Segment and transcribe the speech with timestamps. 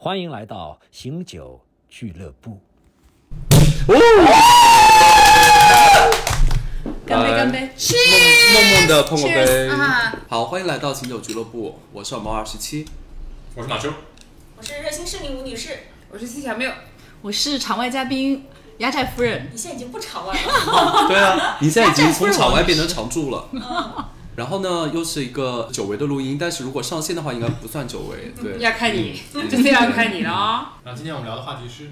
[0.00, 2.60] 欢迎来到醒酒俱乐部。
[7.04, 10.14] 干杯干杯梦梦梦的碰个杯 Cheers 啊。
[10.28, 12.86] 好，欢迎来到醒酒俱乐部，我是小猫二十七。
[13.56, 13.92] 我是马修，
[14.56, 15.76] 我是热心市民吴女士，
[16.12, 16.72] 我是七小缪，
[17.20, 18.46] 我是场外嘉宾
[18.76, 19.48] 压寨夫人。
[19.52, 23.48] 你现在已经不场外了， 对啊，你现在已经从场外变成 常驻了。
[24.38, 28.32] 然后呢，又是一个久违的录音，但是如果上线的话，应该不算久违。
[28.40, 29.20] 对，要看你，
[29.50, 30.78] 这次要看你了哦。
[30.84, 31.90] 然后今天我们聊的话题是，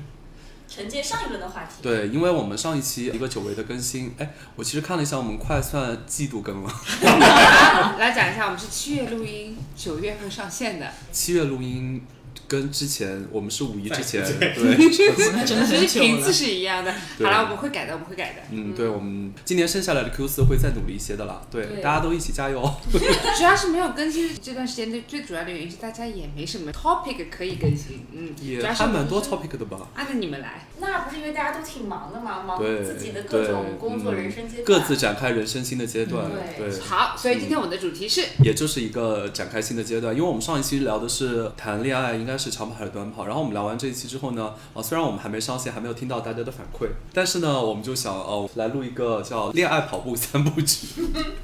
[0.68, 1.82] 承接上一轮的话题。
[1.82, 6.70] 对，因为我们上一期一个久违的更新，哎，我其实看了一下，我们快算季度更了。
[7.98, 12.00] 来讲一下，我们是七月录音，九月份上线的，七月录音
[12.46, 16.32] 跟之前我们是五一之前，对其实频次。
[16.36, 16.92] 是一样的。
[16.92, 18.42] 好对了，我们会改的，我们会改的。
[18.50, 21.40] 嗯，对，我们今年剩下来的 Q 四会再努力一些的啦。
[21.50, 22.60] 对，对大家都一起加油。
[22.92, 28.04] 主要是没有更新这段时间，最最主要的原因是大家也没什么 topic 可以更新。
[28.12, 29.88] 嗯，也还蛮多 topic 的吧。
[29.94, 30.66] 按照你们来。
[30.78, 40.14] 那不是因为大家都挺忙的嘛，忙对自己的各种对工作、嗯人生阶段，各自展开人生新的阶段，对，好，所以今天我们的主题是也就是一个展开新的阶段。
[40.14, 43.26] 因为我们上一期聊的是谈恋爱，应该是长跑还是短跑。
[43.26, 50.86] 然后我们聊完这一期之后呢，呃，虽然我们还没上线，还没有听到大家的反馈，但是呢，我们就想，呃、来录一个叫《恋爱跑步三部曲》。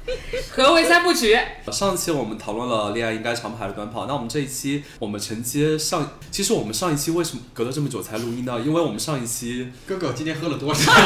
[0.55, 1.37] 何为三部曲？
[1.71, 8.59] 上期我们讨论了恋爱应该长跑还是短跑，那我们这一期我们承接上，其实我们上一期为什么隔了这么久才录音呢？
[8.59, 10.91] 因为我们上一期，哥哥今天喝了多少？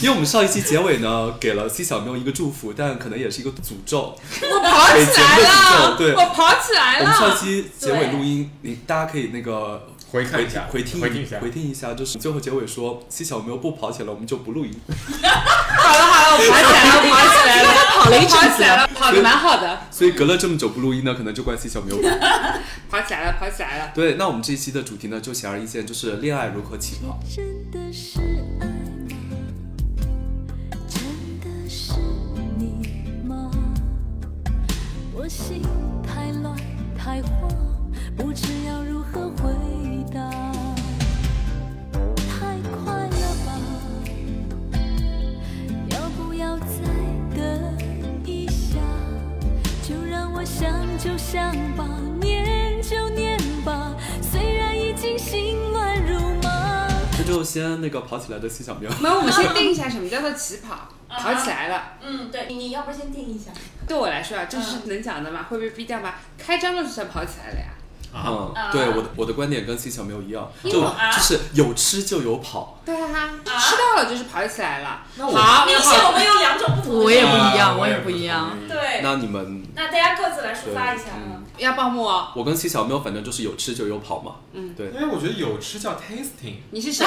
[0.00, 4.16] 因为我们上一期结尾呢给了 C 小妞一个祝福，但可能也是一个诅咒。
[4.42, 7.36] 我跑起来了，对我跑起来我们上。
[7.36, 14.72] 期结尾录音，你大家可以那个回看一下回听回听一下回听一下，就是最后结尾说 C 小喵不跑起来，我们就不录音。
[14.86, 17.68] 好了好了，我跑起来了，我跑起来了，
[18.02, 21.96] 跑了一阵子跑起来了，跑的蛮好的，所以隔了这么久不录音呢，可能就怪 C 小喵。
[22.90, 23.90] 跑起来了，跑起来了。
[23.94, 27.18] 对，那我们这一期的主题呢，就显而易见，就是恋爱如何起跑。
[27.34, 28.20] 真的是
[28.60, 28.66] 爱吗？
[30.88, 31.00] 真
[31.40, 31.92] 的是
[32.58, 33.50] 你吗？
[35.14, 35.62] 我心
[37.04, 37.50] 太乱太慌，
[38.16, 39.52] 不知要如何回
[40.14, 40.20] 答。
[42.16, 43.58] 太快了吧？
[45.90, 46.64] 要不要再
[47.34, 47.42] 等
[48.24, 48.78] 一下？
[49.82, 51.84] 就让我想就想吧，
[52.20, 56.88] 念就念吧，虽然已经心乱如麻。
[57.18, 58.88] 这就先那个跑起来的七小喵。
[59.00, 61.92] 那我们先 定一下什么叫做起跑，跑起来了。
[62.02, 63.50] 嗯，对，你你要不先定一下，
[63.86, 65.46] 对我来说啊，这是能讲的吗？
[65.48, 66.14] 会被逼掉吗？
[66.38, 67.66] 开张了就算跑起来了呀。
[68.14, 72.78] 嗯啊，对，我的我的观点跟 C 小喵一样，就就是有吃就有跑。
[72.84, 75.00] 对啊，吃到了就是跑起来了。
[75.16, 78.50] 那我好，明显我们有两种不同的我也不一样，啊我也不一样。。
[78.68, 81.04] 对，那你们，那大家各自来抒发一下。
[81.58, 82.28] 要报幕哦。
[82.34, 84.36] 我跟七小喵反正就是有吃就有跑嘛。
[84.52, 84.86] 嗯对。
[84.88, 87.06] 因为我觉得有吃叫 tasting，你是谁？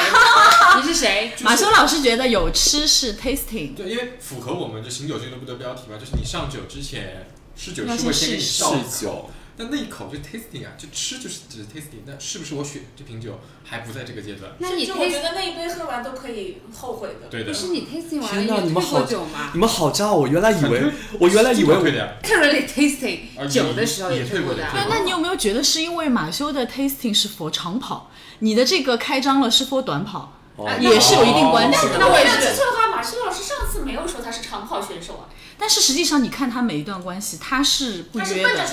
[0.77, 1.31] 你是谁？
[1.35, 14.51] 就是马修老师觉得有吃是 tasting，对，因为符合我们就醒酒俱乐部的标题嘛，就是你上酒之前试酒要是会先给你倒试酒，但那一口就 tasting 啊，就吃就是只是 tasting，那是不是我选这瓶酒还不在这个阶段？
[14.59, 17.27] 那你就我觉得那一杯喝完都可以后悔的。
[17.29, 17.51] 对的。
[17.51, 19.51] 不，是你 tasting 完了你们好酒吗？
[19.53, 20.11] 你们好渣！
[20.11, 20.83] 我原来以为，
[21.19, 22.15] 我原来以为我退的呀。
[22.23, 30.69] ？Literally tasting 啊酒的时候也退过的那那你有没有觉得是因为马修的 tasting 是 for 长跑，你的这个开张了是 for 短跑，哦。
[30.79, 31.97] 也是有一定关系的。
[31.99, 32.37] 那我也是。
[32.39, 34.45] 没有记错的话，马修老师上次没有说他是。
[34.45, 35.24] 长跑选手啊，
[35.65, 38.67] 但是实际上你看他每一段关系，他是不约的，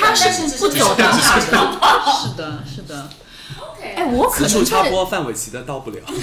[0.00, 1.12] 他是是不走的。
[1.12, 1.20] 是
[2.38, 3.06] 的，是的。
[3.58, 5.98] OK，哎，我可能在插播，范玮琪的到不了。
[6.08, 6.14] 我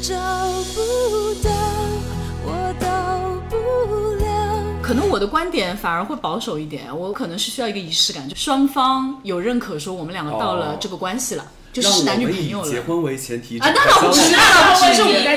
[0.00, 0.14] 找
[0.76, 1.50] 不到，
[2.44, 2.86] 我到
[3.50, 3.56] 不
[4.22, 4.30] 了。
[4.80, 12.70] 可能我的观点反而会保守一点，我可能是需要一个仪式感，就双方有认可说我们两个到了这个关系了，就是男女朋友了。
[12.70, 14.30] 结婚为前提啊，那倒不至于，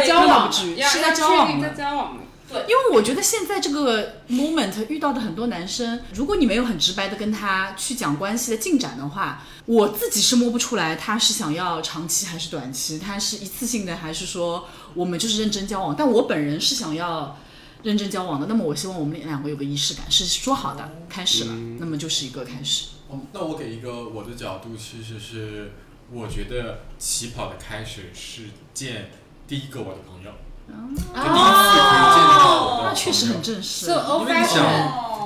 [0.06, 1.70] 交往那倒不至于，是我们在交往，是在交往在。
[1.70, 2.18] 交往
[2.56, 2.62] 的。
[2.62, 15.94] 因为我觉得现在这个 moment 遇到的很多男生，如果你没有很直白的跟他去讲关系的进展的话，我自己是摸不出来他是想要长期还是短期，他是一次性的还是说我们就是认真交往。
[15.96, 17.38] 但我本人是想要
[17.84, 22.86] 认真交往的，那么我希望我们两个有个仪式感，是说好的开始了，那么就是一个开始。
[23.10, 25.74] 哦，那我给一个我的角度，其实是
[26.12, 28.44] 我觉得起跑的开始是
[28.74, 29.12] 见
[29.48, 30.32] 第一个我的朋友，
[30.68, 34.64] 就第一次可以见到我的朋友，那确实很正式因为你想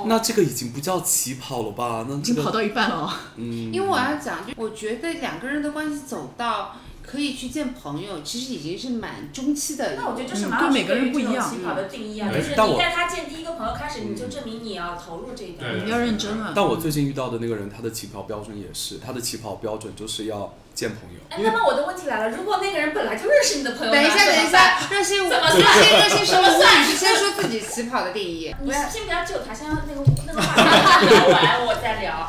[0.06, 2.06] 那这个已经不叫起跑了吧？
[2.08, 3.12] 那这个已经跑到一半了哦。
[3.36, 9.96] 嗯，因为我要讲，就我觉得两个人的关系走到可以去见朋友，其实已经是蛮中期的一。
[9.98, 15.70] 那我觉得这是对每个人不一样起跑的定义啊，嗯就是但我你带他见第一个朋友开始，你就证明你要投入这一段。
[15.70, 16.52] 对你要认真了。
[16.54, 21.20] 但我最近遇到的那个人，他的起跑标准也是，他的起跑标准就是要见朋友。
[21.30, 28.54] 哎，那么我的问题来了，如果那个人本来就认识你的朋友，等一下，等一下，热心，怎么热算心，热心 生物，怎么算你是先说自己起跑的定义。
[28.62, 32.28] 你先不要救他，先让那个那个话题聊完，我再聊。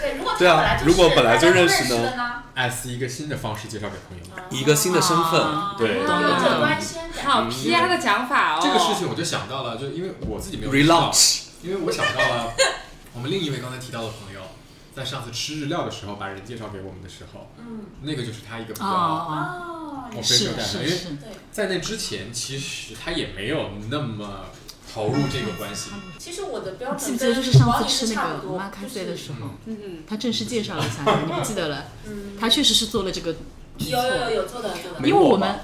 [0.00, 2.42] 对，如果他对啊本来就是如果本来就认认识呢的呢？
[2.54, 4.22] 艾斯一个新的方式介绍给朋友。
[4.50, 6.00] 一个新的身份，啊对。
[7.24, 8.60] 好 PR 的讲法哦。
[8.62, 12.52] 这个事情我就想到了，就因为我自己没有 relaunch，因为我想到了
[13.12, 14.31] 我们另一位刚才提到的朋友，
[14.94, 21.08] 在上次吃日料的时候把人介绍给我们的时候，嗯，那个就是他一个比较，啊啊，哦，我非是常感动，因为是是，
[21.50, 24.46] 在那之前其实他也没有那么
[24.92, 25.90] 投入这个关系。
[26.18, 31.84] 其实我的标记准跟不记得就是上次吃那个女士差不多 m a k a s 的时候，嗯，他正式介绍了一下，你不记得了？
[32.06, 33.32] 嗯，他确实是做了这个
[33.78, 35.60] 举有有有做的因为我们。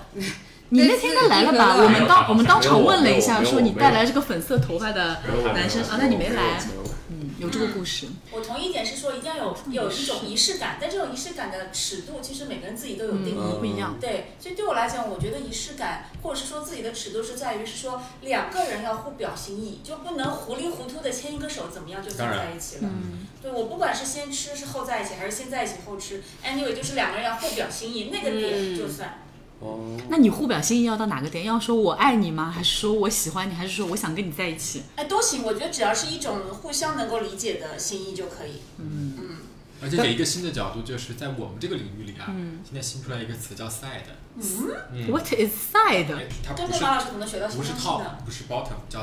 [0.71, 1.77] 你那天应该来了吧？
[1.77, 5.23] 我们当我们当场问了一下，说你带来这个粉色头发的
[5.55, 6.85] 男生啊，那你没来，嗯，
[7.39, 8.07] 有这个故事。
[8.33, 13.39] 我同意一点是说，一定要有有一种仪式感，但这种仪式感的尺度，其实每个人自己都有定义。
[13.39, 13.97] 嗯，不一样。
[14.01, 22.83] 对，所以对我来讲，我觉得仪式感，或者是说自己的尺度，是在于是说两个人要互表心意，就不能糊里糊涂的牵一个手，怎么样就走在一起了。
[22.83, 29.23] 嗯，对我不管是先吃是后在一起，还是先在一起后吃，anyway 就是两个人要互表心意，那个点就算。
[29.61, 31.45] 哦，那你互表心意要到哪个点？
[31.45, 32.51] 要说我爱你吗？
[32.51, 33.55] 还是说我喜欢你？
[33.55, 34.83] 还是说我想跟你在一起？
[34.97, 38.63] 哎，都行，我觉得只要是一种互相能够理解的心意就可以。
[38.79, 39.37] 嗯嗯，
[39.83, 44.43] 而且给一个新的角度，就是在我们这个领域里啊，嗯现在新出来一个词叫 side，嗯，
[44.93, 46.15] 嗯，，What is side？
[46.15, 49.03] 哎它跟不是着马老师可能学到新不是东西 top，不是 bottom，叫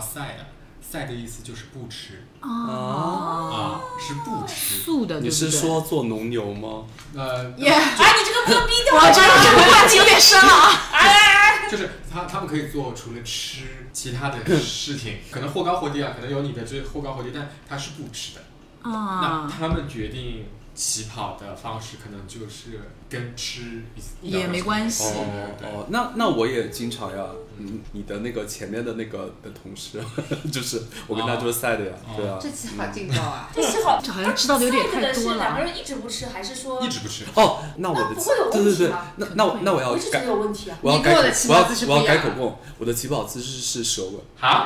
[0.91, 4.75] side，side 的意思就是不吃啊，啊，是不吃。
[4.75, 5.49] 素的，你是？
[5.51, 6.85] 说做农牛吗？
[7.15, 11.69] 呃， 耶，哎，你这个不能逼掉我觉得这个话题有点深了啊。
[11.69, 18.41] 就是他他们可以做除了吃其他的事情，可能或高或低啊，可能有你的这或高或低，但他是不吃的
[18.83, 19.19] 啊。
[19.21, 20.45] 那啊，他们决定
[20.75, 23.83] 起跑的方式，可能就是跟吃
[24.21, 27.25] 一也没关系哦哦，那那我也经常呀，
[27.57, 29.99] 嗯，你的那个前面的那个的同事，
[30.51, 32.13] 就是我跟他就是赛的呀，哦。
[32.17, 33.49] 对啊，这期好劲爆啊！
[33.53, 35.37] 这期好，这好像知道的有点太多了。
[35.37, 37.25] 两个人一直不吃，还是说一直不吃。
[37.35, 40.77] 哦，那我的那不会有对对对问题吗，那那我那我要改我一直觉得，有问题啊？
[40.81, 44.63] 我要改我要我要改口供，我的起跑姿势是舌吻，啊，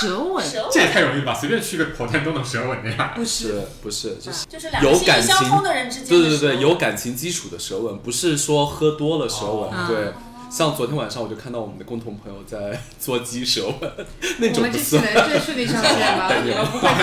[0.00, 1.34] 舌吻，这也太容易了吧？
[1.34, 3.12] 随便去个跑店都能舌吻的呀。
[3.16, 9.86] 不是不是就是就是两个有感心相情通的人之间对对对有感情基础的舌吻，不是说喝多了舌吻，哦。
[9.88, 10.12] 对。
[10.56, 13.92] 像昨天晚上我就看到我们的共同朋友在 做鸡舌吻，
[14.38, 14.96] 那我种不们这期。
[14.98, 16.30] 能最顺利上线吗？
[16.44, 16.94] 你们不会后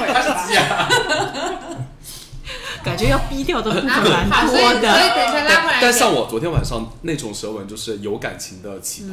[0.00, 0.88] 悔吧？
[2.82, 4.80] 感觉要逼掉的部分蛮多的。
[4.80, 5.78] 等一下拉回来。
[5.82, 9.04] 但像我昨天晚上那种舌吻，就是有感情的起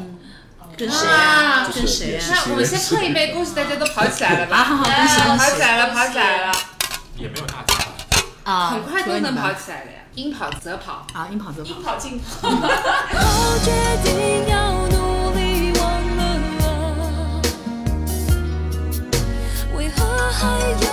[0.58, 1.06] 跑，跟谁？
[1.06, 2.24] 啊就是跟谁呀？
[2.46, 4.56] 那我们先喝一杯，恭喜大家都跑起来了吧？
[4.60, 6.54] 啊，好好，恭喜哎恭喜跑起来了，跑起来了，
[7.18, 7.92] 也没有大家吧。
[8.46, 8.70] 啊！
[8.70, 10.03] 很快都能跑起来的呀。
[10.16, 11.82] 应跑则跑，啊，应跑则跑应。
[11.82, 12.48] 跑尽跑。
[12.48, 13.72] 我决
[14.04, 15.84] 定要努力忘
[16.18, 16.22] 了，
[19.76, 20.42] 为何还
[20.82, 20.88] 有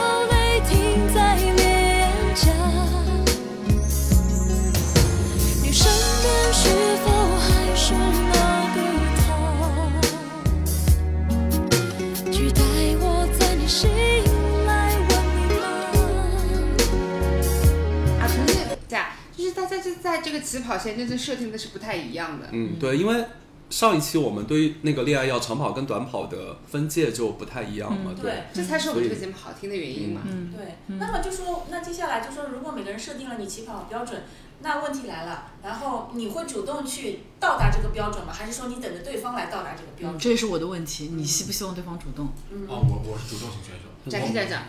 [19.79, 22.49] 就是在这个起跑线真正设定的是不太一样的。
[22.53, 23.25] 嗯，对，因为
[23.69, 30.23] 上一期我们对于那个恋爱要长跑跟短跑的分界就不太一样嘛，对对，这才是我们这个节目好听的原因嘛。
[30.27, 34.23] 嗯，对，那么就说，那接下来就说，如果每个人设定了你起跑标准，
[34.63, 38.33] 那问题来了，然后你会主动去到达这个标准吗？
[38.33, 40.19] 还是说你等着对方来到达这个标嗯，准？
[40.19, 41.11] 这也是我的问题。
[41.13, 42.29] 你希不希望对方主动？
[42.51, 44.11] 嗯，哦，我我是主动型选手。
[44.11, 44.63] 展开讲讲。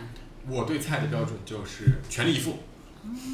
[0.48, 2.58] 我对菜的标准就是全力以赴，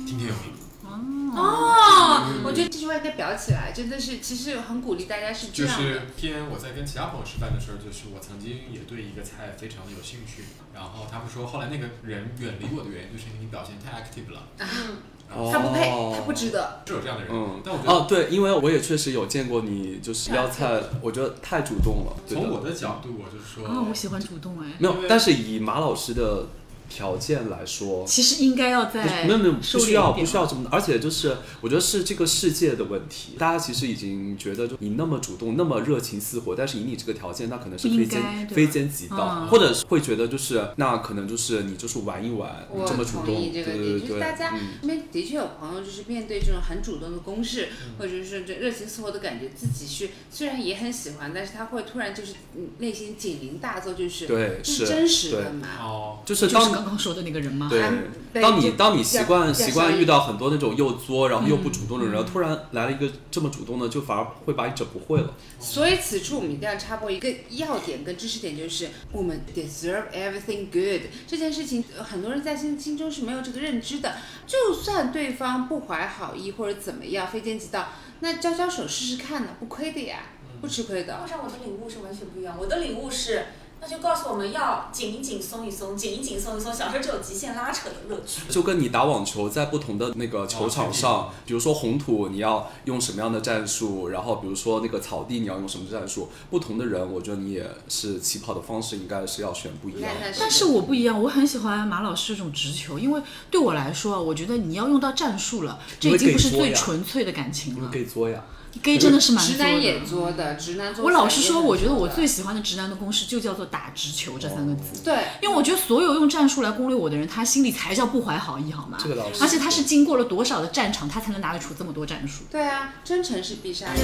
[0.07, 0.68] 听天由命。
[0.89, 5.85] 哦，我觉得这句话应该表起来，真的是，其实很鼓励大家是这样的。
[5.85, 16.15] 就是偏我在跟其他朋友吃饭的时候，就是我曾经也对一个菜非常的有兴趣，然后他们说后来那个人远离我的原因就是因为你表现太 active 了，嗯，他不配，哦。
[16.17, 16.83] 他不值得。
[16.87, 22.17] 是有这样的人，嗯，但我觉得哦，对，因为我也确实有见过你，就是要菜，我觉得太主动了。
[22.27, 24.67] 从我的角度，我就说，啊，我喜欢主动哎。
[24.79, 26.47] 没有，但是以马老师的
[26.89, 39.49] 条件来说，其实应该要在没有没有，不需要不需要这么的，而且就是我觉得是这个世界的问题，大家其实已经觉得，就你那么主动，那么热情似火，但是以你这个条件，那可能是非奸非奸即盗，嗯。
[39.49, 44.61] 或者是会觉得就是那可能就是你就是玩一玩，你这么主动，对这个，对对对，就是大家嗯。
[44.81, 47.69] 身边的确有朋友，就是面对这种很主动的攻势，
[47.99, 55.69] 或者是这热情似火的感觉，自己是虽然也很喜欢，但是他会突然就是嗯内心警铃大作，就是对是真实的嘛？
[55.81, 57.69] 哦，就是当就是刚刚说的那个人吗？
[57.71, 65.35] 对还当你当你习惯习惯遇到很多那种又作然后又不主动的人，嗯然后突然来了一个这么主动的，就反而会把你整不会了。
[65.59, 74.17] 所以此处我们一定要插播一个要点跟知识点，就是我们 deserve everything good 这件事情，呃很多人在心心中是没有这个认知的。
[74.47, 77.89] 就算对方不怀好意或者怎么样，非奸即盗，
[78.21, 80.21] 那交交手试试看呢，不亏的呀，
[80.61, 81.27] 不吃亏的好。
[81.27, 82.57] 像我的领悟是完全不一样。
[82.59, 83.47] 我的领悟是，
[83.81, 88.43] 那就告诉我们要紧一紧，松一松，紧一紧，松一松，小时候就有极限拉扯的乐趣。
[88.51, 107.89] 就跟你打网球，在不同的那个球场上，比如说红土你要用什么样的战术，然后比如说那个草地你要用什么战术，不同的人，我觉得你也是起跑的方式应该是要选不一样但是我不一样，我很喜欢马老师这种直球，因为对我来说，我觉得你要用到战术了，这已经不是最纯粹的感情了。
[107.93, 108.45] 可以作呀，
[108.83, 111.05] gay 真的是蛮直作的男也作的，直男作。
[111.05, 115.03] 我老实说，我觉得我最喜欢的直男的公式就叫做打直球这三个字。
[115.03, 115.15] 对。
[115.43, 118.99] 因为我觉得所有用战术来攻略我的人，他心里才叫不怀好意，好吗？
[119.01, 122.45] 这个老师而且他是经过了多少的战场，他才能拿得出这么多战术。
[122.51, 124.03] 对啊，真诚是必杀技。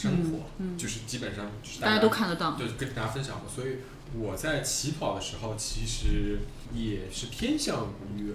[0.00, 2.52] 生活，就是基本上就是大家都看得到。
[2.52, 3.48] 对，跟大家分享过。
[3.48, 3.76] 所以
[4.18, 6.38] 我在起跑的时候，其实
[6.72, 8.32] 也是偏向于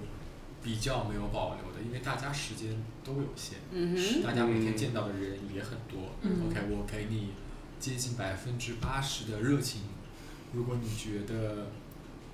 [0.62, 2.70] 比较没有保留的，因为大家时间
[3.04, 4.24] 都有限，嗯哼。
[4.24, 6.12] 大家每天见到的人也很多。
[6.22, 7.30] 嗯 OK，我给你
[7.80, 9.82] 接近百分之八十的热情，
[10.54, 11.68] 如果你觉得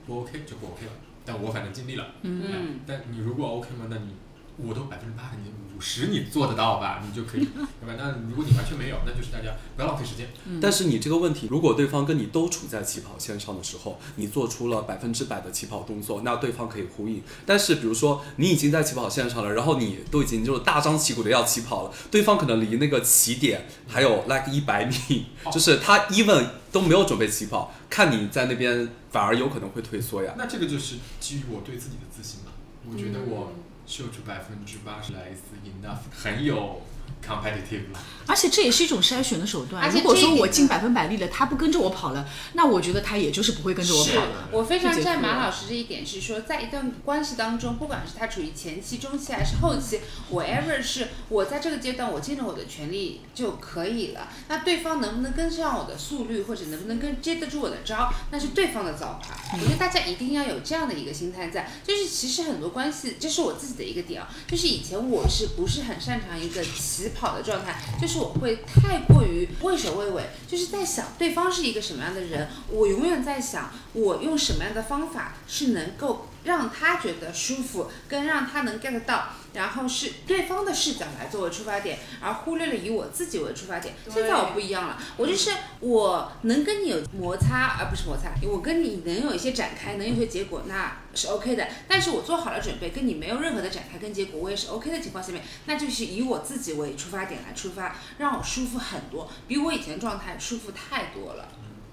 [0.06, 0.92] 不 OK 就不 OK 了，
[1.26, 2.16] 但我反正尽力了。
[2.24, 3.88] 嗯但你如果 OK 吗？
[3.90, 4.14] 那你
[4.58, 7.02] 我都百分之八，你五十你做得到吧？
[7.04, 7.46] 你就可以，
[7.82, 7.96] 对吧？
[7.98, 10.28] 那如果你完全没有，那就是大家不要浪费时间。
[10.62, 17.24] 但是你这个问题，如果对方跟你都处在起跑线上的时候，你做出了百分之百的起跑动作，那对方可以呼应。
[17.46, 30.36] 但是比如说你已经在起跑线上了，然后你都已经就是大张旗鼓的要起跑了，对方可能离那个起点还有 like 一百米，就是他 even 都没有准备起跑，看你在那边反而有可能会退缩呀。
[30.38, 32.52] 那这个就是基于我对自己的自信嘛。
[32.84, 33.54] 我觉得我
[33.92, 36.82] 秀出百分之八十来自 enough，很有
[37.22, 38.00] competitive 了。
[38.26, 39.92] 而且这也是一种筛选的手段。
[39.92, 44.48] 如果说我尽百分百力了，他不跟着我跑了，那我觉得他也就是不会跟着我跑了。
[44.52, 50.00] 我非常赞马老师这一点，是说在一段关系当中，不管是他处于前期、中期还是后期
[50.32, 54.30] ，whatever 是我在这个阶段我尽了我的全力就可以了。
[54.48, 59.36] 那对方能不能跟上我的速率，或者能不能跟接得住我的招，那是对方的造化。
[59.54, 83.94] 我觉得大家一定要有这样的一个心态在，就是其实很多关系，这是我自己的一个点啊，就是以前我是不是很擅长一个起跑的状态，就是我会太过于畏首畏尾，就是在想对方是一个什么样的人，我永远在想我用什么样的方法是能够让他觉得舒服，跟让他能 get 到，然后是对方的视角来作为出发点，而忽略了以我自己为出发点。
[84.10, 91.68] 现在我不一样了，我就是我能跟你有摩擦，而不是摩擦，我跟你能有一些展开，能有一些结果，那是 OK 的。
[91.88, 101.48] 但是我做好了准备，跟你没有任何的展开跟结果，我也是 OK 的情况下面，那就是以我自己为出发点来出发，让我舒服很多，比我以前状态舒服太多了。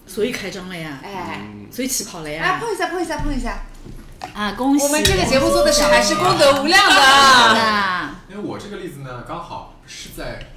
[0.07, 2.59] 所以开张了呀，哎，所以起跑了来呀。
[2.59, 3.63] 碰一下，碰一下，碰一下。
[4.35, 4.85] 啊，恭喜！
[4.85, 7.01] 我们这个节目做的是还是功德无量的。
[7.01, 10.53] 啊， 因为我这个例子呢，刚好是在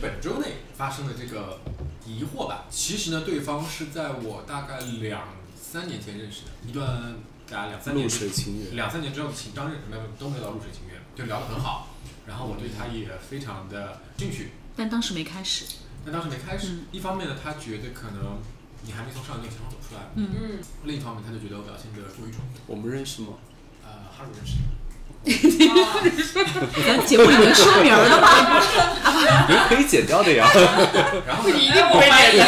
[0.00, 1.60] 本周内发生的这个
[2.06, 2.64] 疑惑吧。
[2.70, 5.22] 其实呢，对方是在我大概两
[5.60, 7.14] 三年前认识的，一段
[7.48, 11.88] 大概两三年露水情缘，两三年之后的情张认识，没有都没有到露水情缘，就聊得很好。
[12.26, 15.64] 然后我对他也非常的兴趣，但当时没开始。
[16.04, 16.68] 但当时没开始。
[16.68, 18.38] 嗯一方面呢，他觉得可能
[18.86, 22.60] 你还没从上一个情况走出来；嗯嗯，另一方面，他就觉得我表现的过于冲动。
[22.66, 23.28] 我们认识吗？
[23.82, 24.64] 呃，哈鲁认识的。
[26.86, 28.28] 咱节目里面说名儿的吗？
[29.48, 30.44] 人可以剪掉的呀。
[31.26, 32.44] 然后呢一定不会剪掉。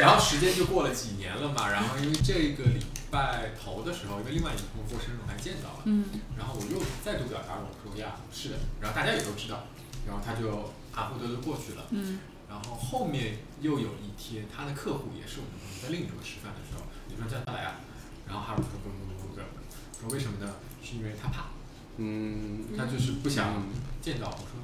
[0.00, 5.80] 然后时间就过了几年了嘛，然后因为这个礼拜拜头的时候，因为另外一个朋友过生日，我还见到了。
[5.84, 6.04] 嗯，
[6.36, 8.56] 然后我又再度表达，我说呀，是的。
[8.82, 9.64] 然后大家也都知道，
[10.06, 11.86] 然后他就啊不得就过去了。
[11.90, 17.80] 嗯，然后后面又有一天，他的客户也是我们在另一桌吃饭的时候，你说叫他来啊，
[18.26, 19.40] 然后哈鲁说不不不不不，
[20.00, 20.54] 说为什么呢？
[20.82, 21.46] 是因为他怕，
[21.96, 23.68] 嗯，他就是不想嗯
[24.00, 24.28] 见到。
[24.28, 24.62] 我说，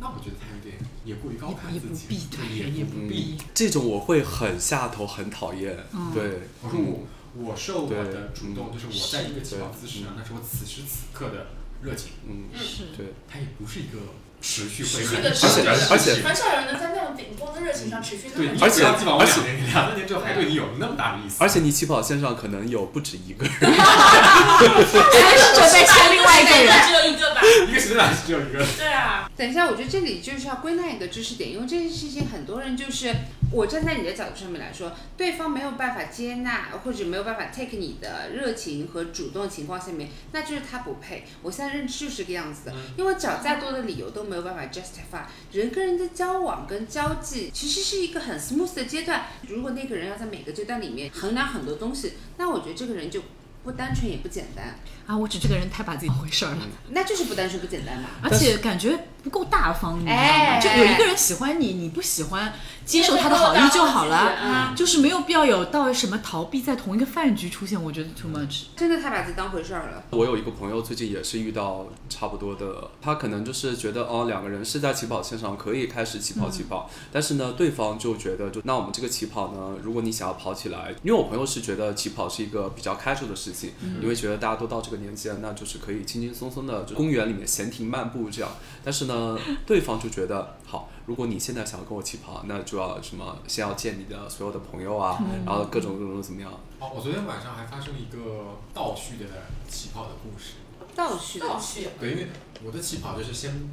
[0.00, 3.38] 那我觉得他有点也过于高看自己，不必，对，也也不不必必。。
[3.54, 5.76] 这种我会很下头，很讨厌。
[5.92, 11.46] 嗯对，我说我我受我的主动，就是我在一个起跑姿势上，那是我此时此刻的
[11.82, 13.98] 热情，嗯，是对，他也不是一个
[14.46, 18.66] 持续会持续的很长的而且很少有人能在那种顶峰的热情上持续那对，么久。
[18.66, 19.40] 你只要基本上我而且
[19.72, 23.54] 两三年之后还对你有那么大的意思，而且你起跑线上可能有不止一个人。
[23.72, 26.68] 还是准备签另外一个人。
[26.86, 27.40] 只有一个吧？
[27.68, 28.62] 一个时间段只有一个。
[28.76, 33.14] 对啊，等一下，我觉得这里就是要归纳一个知识点，因为这件事情很多人就是
[33.52, 41.24] 我站在你的角度上面来说，对方没有办法接纳或者没有办法 take 你的热情和主动情况下面，那就是他不配。
[41.42, 45.22] 我现在认知就是这个样子的，因为找再多的理由都没有办法 justify
[45.52, 49.26] 人跟人的交往跟交际，其实是一个很 smooth 的阶段。
[49.48, 53.20] 如果那个人要在每个阶段里面衡量很多东西，那我觉得这个人就
[53.64, 56.58] 不单纯也不简单，啊，我指这个人太把自己当回事儿了，
[56.90, 58.10] 那就是不单纯不简单嘛。
[58.22, 60.22] 而且感觉不够大方，你知道吗？
[60.22, 62.52] 哎就有一个人喜欢你，你不喜欢，
[62.84, 68.64] 接受他的好意就好了，嗯就是没有必要有到什么逃避在同一个饭局出现，我觉得 too much。
[68.76, 70.02] 真的太把自己当回事儿了。
[70.10, 83.53] 我有一个朋友最近也是遇到差不多的，他可能就是觉得哦，两个人是在起跑线上可以开始起跑起跑，但是呢，对方就觉得就那我们这个起跑呢，如果你想要跑起来，因为我朋友是觉得起跑是一个比较 casual 的事情，
[84.02, 88.50] 因为觉得大家都到这个年纪了，那就是可以轻轻松松的就公园里面闲庭漫步这样，
[88.82, 99.24] 但是呢，对方就觉得好，如果你现在想要跟我起跑，那就要什么先要见你的所有的朋友啊，然后各种各种怎么样，哦，我昨天晚上还发生了一个倒叙的
[99.68, 100.54] 起跑的故事。
[100.96, 101.88] 倒叙倒叙。
[101.98, 102.28] 对，因为
[102.64, 103.68] 我的起跑就是先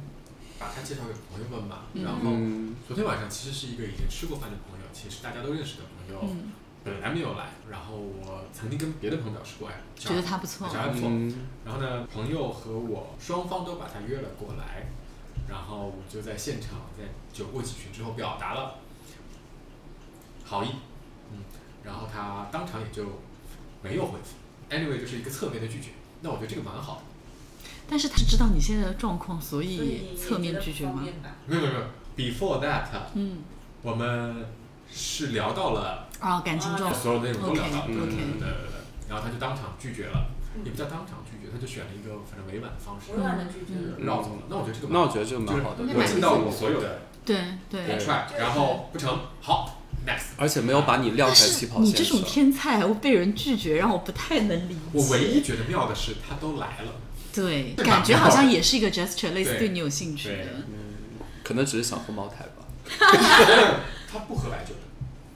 [0.58, 6.50] 把他介绍给朋友们嘛，然后嗯昨天晚上其实是一个已经吃过饭的朋友，其实大家都认识的朋友，嗯
[6.84, 11.08] 本来没有来，然后我曾经跟别的朋友表示过，哎，觉得他不错小还不错。
[11.08, 11.32] 嗯
[11.64, 14.86] 然后呢，朋友和我双方都把他约了过来，
[15.48, 18.74] 然后我就在现场在酒过几巡之后表达了
[20.44, 20.70] 好意，
[21.30, 21.38] 嗯，
[21.84, 23.04] 然后他当场也就
[23.82, 25.90] 没有回复，anyway 就是一个侧面的拒绝。
[26.20, 27.02] 那我觉得这个蛮好的，
[27.88, 31.04] 但是他是知道你现在的状况，所以侧面拒绝吗？
[31.46, 31.84] 没有没有没有
[32.16, 33.38] ，before that，嗯，
[33.82, 34.46] 我们
[34.90, 40.30] 是聊到了啊，感情状所有的内容都聊到了，OK，对对对对对，然后他就当场拒绝了，
[40.64, 44.42] 也不叫当场拒绝，他就选了一个反正委婉的方式委婉的拒绝嗯绕走了。
[44.48, 47.36] 那我觉得这个那我觉得这个蛮好的，就是对我尽到我所有的对
[47.68, 47.98] 对。
[47.98, 50.34] try，然后不成，好，next。
[50.36, 52.22] 而且没有把你晾在起跑线你这种。
[52.22, 54.80] 天才还会被人拒绝，让我不太能理解。
[54.92, 56.92] 我唯一觉得妙的是，他都来了，
[57.32, 60.44] 对，感觉好像也是一个 gesture，类似对对你有兴趣的。
[60.68, 60.74] 嗯。
[61.42, 62.62] 可能只是想喝茅台吧。
[64.12, 64.81] 他不喝白酒的，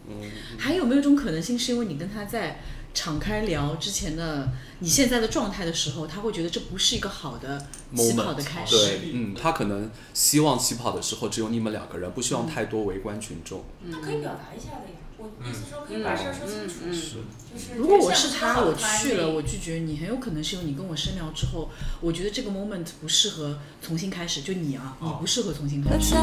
[0.09, 2.61] 嗯，还有没有一种可能性，是因为你跟他在
[2.95, 8.77] 敞开聊之前的你现在的状态的时候，他会觉得这不是一个好的起跑的开始。
[8.77, 13.65] 对，嗯，他可能希望起跑的时候只有你们两个人，不希望太多围观群众。
[13.93, 14.97] 他可以表达一下的呀。
[15.19, 16.75] 我意思说可以把事儿说清楚。
[16.85, 24.43] 嗯嗯就是如果我是他，我去了，我拒绝你，很有可能是因为你跟我深聊之后，我觉得这个 moment 不适合重新开始。
[24.43, 26.15] 就你啊，你不适合重新开始。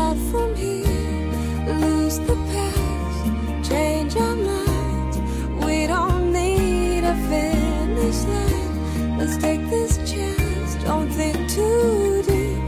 [3.62, 5.18] change our minds.
[5.64, 9.18] We don't need a finish line.
[9.18, 12.58] Let's take this chance, don't think too deep.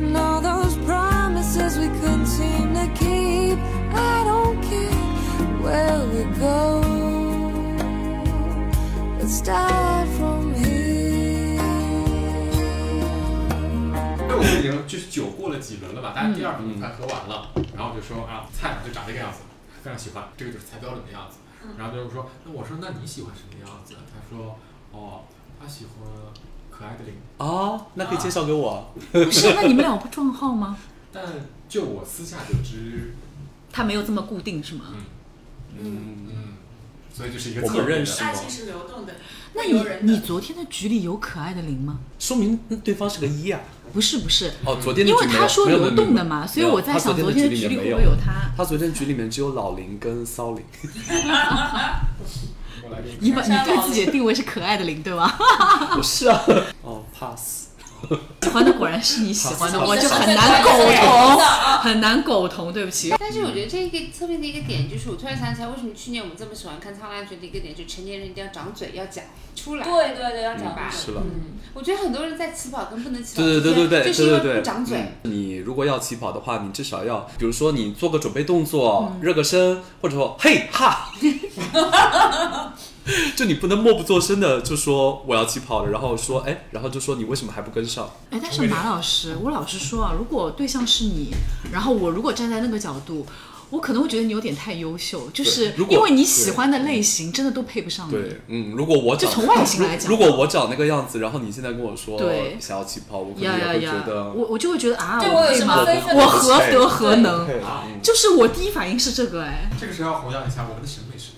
[0.00, 3.58] And all those promises we couldn't seem to keep.
[3.92, 4.92] I don't care
[5.62, 6.82] where we go.
[9.18, 10.70] Let's start from here.
[14.18, 19.38] 因为我们已经就是酒过了几轮了嘛，大家第二瓶快喝完了，然后我就说啊，菜嘛就长这个样子，
[19.85, 21.37] 非常喜欢，这个就是才标准的样子。
[21.77, 23.93] 然后就是说，那我说那你喜欢什么样子？
[23.93, 24.57] 他说
[24.91, 25.21] 哦，
[25.61, 26.09] 他喜欢
[26.71, 28.91] 可爱的零，哦，那可以介绍给我。
[29.11, 30.75] 不是，那你们俩不撞号吗？
[31.13, 31.23] 但
[31.69, 33.13] 就我私下得知，
[33.71, 34.85] 他没有这么固定是吗？
[34.95, 35.05] 嗯，
[35.79, 36.53] 嗯嗯，
[37.13, 39.13] 所以就是一个我们认识爱情是流动的，
[39.53, 41.99] 那你你昨天的局里有可爱的零吗？
[42.17, 43.61] 说明对方是个一啊。
[43.93, 48.51] 不是不是，哦，昨天的因为他说流动的嘛，所以我在想昨天的局局里会不会有他？
[48.57, 50.63] 他昨天局里面只有老林跟骚林。
[53.19, 55.27] 你把你对自己的定位是可爱的林对吧？
[55.95, 56.39] 不是啊。
[56.83, 57.64] 哦，pass。
[58.41, 61.37] 喜欢的果然是你喜欢的，我就很难苟同，
[61.81, 63.13] 很难苟同，对不起。
[63.19, 69.23] 但是我觉得这一个侧面的一个点，就是我突然想起来，为什么去年我们这么喜欢看《苍兰诀》的一个点，就是成年人一定要长嘴，要讲
[69.55, 69.83] 出来。
[69.83, 71.21] 对对对，要讲明白是了。
[71.25, 74.97] 嗯，我觉得很多人在起跑跟不能起跑对之间，对对对对就是因为对对对，不长嘴。
[74.99, 81.11] 嗯你如果要起跑的话，你至少要，比如说你做个准备动作，嗯热个身，或者说嘿哈，
[83.35, 88.09] 就你不能默不作声的就说我要起跑了，然后说哎，然后就说你为什么还不跟上？
[88.31, 91.29] 哎，但是马老师，我老实说啊，如果对象是你，
[91.71, 93.25] 然后我如果站在那个角度，
[93.71, 98.11] 我可能会觉得你有点太优秀，就是因为你喜欢的类型真的都配不上你。
[98.11, 104.03] 对，嗯，如果我长就从外形来讲 如果我长那个样子，然后你现在跟我说对想要起跑，我可能也会觉呀！
[104.05, 105.75] 得我我就会觉得啊，对我有什么
[106.15, 107.47] 我何德何能？
[108.01, 111.31] 就是我第一反应是这个哎，这个时候要弘扬一下，我们的审美是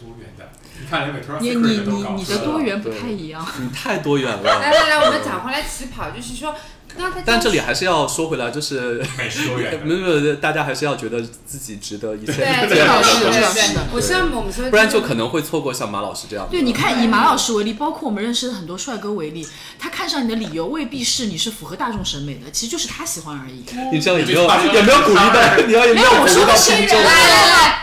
[1.39, 3.45] 你你你你的多元不太一样。
[3.60, 4.41] 你太多元了。
[4.43, 6.56] 来来来，我们讲回来起跑，就是说，
[6.97, 9.78] 刚才但这里还是要说回来，就是美是多元的。
[9.86, 16.47] 没有没有，大家还是要觉得自己值得一切对，这样的这倒是东西这倒是的我希望我们所有，不然就可能会错过像马老师这样。
[16.50, 19.45] 对，你看以马老师为例，包括我们认识的很多帅哥为例，
[19.78, 23.63] 他看上你的理由未必是你是符合大众审美的，其实就是他喜欢而已。
[23.91, 26.97] 你这样也没有也没有鼓励到，你要也没有没有，我鼓励到说的是听众。
[26.97, 27.77] 来来来，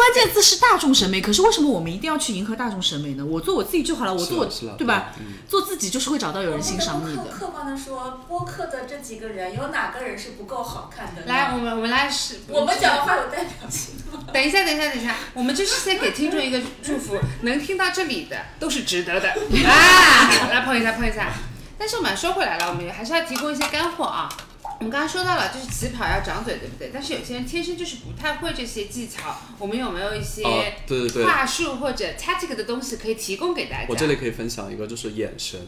[0.00, 3.26] 关键字是大众审美，可是为什么我们一定要去迎合大众审美呢？
[3.26, 4.46] 我做我自己就好了，我做我
[4.78, 5.12] 对吧？
[5.18, 7.24] 嗯做自己就是会找到有人欣赏你的。
[7.24, 11.26] 客客观的说，播客的这几个人有哪个人是不够好看的？
[11.26, 14.24] 来，我们我们来是，我们讲的话有代表性吗？
[14.32, 19.28] 等一下，等一下，等一下，我们就是先给听众一个祝福， 能听到这里的都是值得的
[19.68, 20.48] 啊！
[20.50, 21.30] 来碰一下，碰一下。
[21.78, 24.30] 但是我们说回来了，我们还是要提供一些干货啊。
[24.80, 26.90] 我们刚刚说到了，就是起跑要长嘴，对不对？
[26.92, 33.86] 但是有些人天生就是不太会这些技巧，我们有没有一些哦对对对话术或者 tactic 的东西可以提供给大家？
[33.90, 35.60] 我这里可以分享一个，就是眼神，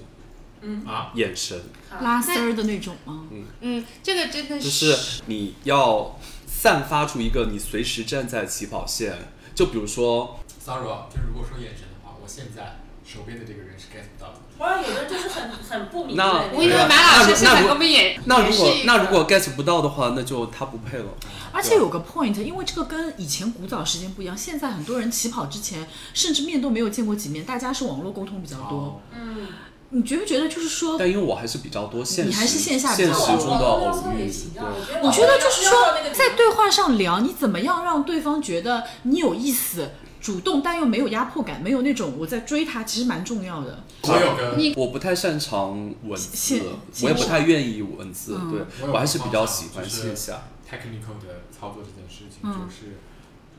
[0.63, 1.61] 嗯啊，眼神，
[2.01, 3.27] 拉丝儿的那种吗？
[3.31, 9.15] 嗯嗯，这个真的是就是你要散发出一个你随时站在起跑线。
[9.55, 12.81] 就比如说，sorry，啊就如果说眼神的话，我现在
[13.13, 14.41] 手边的这个人是 get 不到的。
[14.59, 21.07] 哇，有的就是很很不明那我以为马老师是那如想给我们演，那如果那如果 get 不到的话，那就他不配了。
[21.53, 28.79] 而且有个 point，因为这个跟以前古早时间不一样，现在很多人起跑之前甚至面都没有见过几面，大家是网络沟通比较多。
[28.79, 29.49] 哦嗯，
[29.91, 34.73] 你觉不觉得就是说，但因为我还是比较多现实，你还是线下比现较多实中的偶遇，也行啊，
[35.03, 35.79] 我觉得就是说
[36.13, 39.91] 在对话上聊，你怎么样让对方觉得你有意思、
[40.23, 43.83] 主动，但又没有压迫感，没有那种我在追他，其实蛮重要的。
[44.05, 45.73] 我有个你我不太擅长
[46.05, 46.63] 文字，
[47.03, 50.45] 我也不太愿意文字，嗯对我还是比较喜欢就是线下。
[50.71, 52.97] technical 的操作这件事情，嗯就是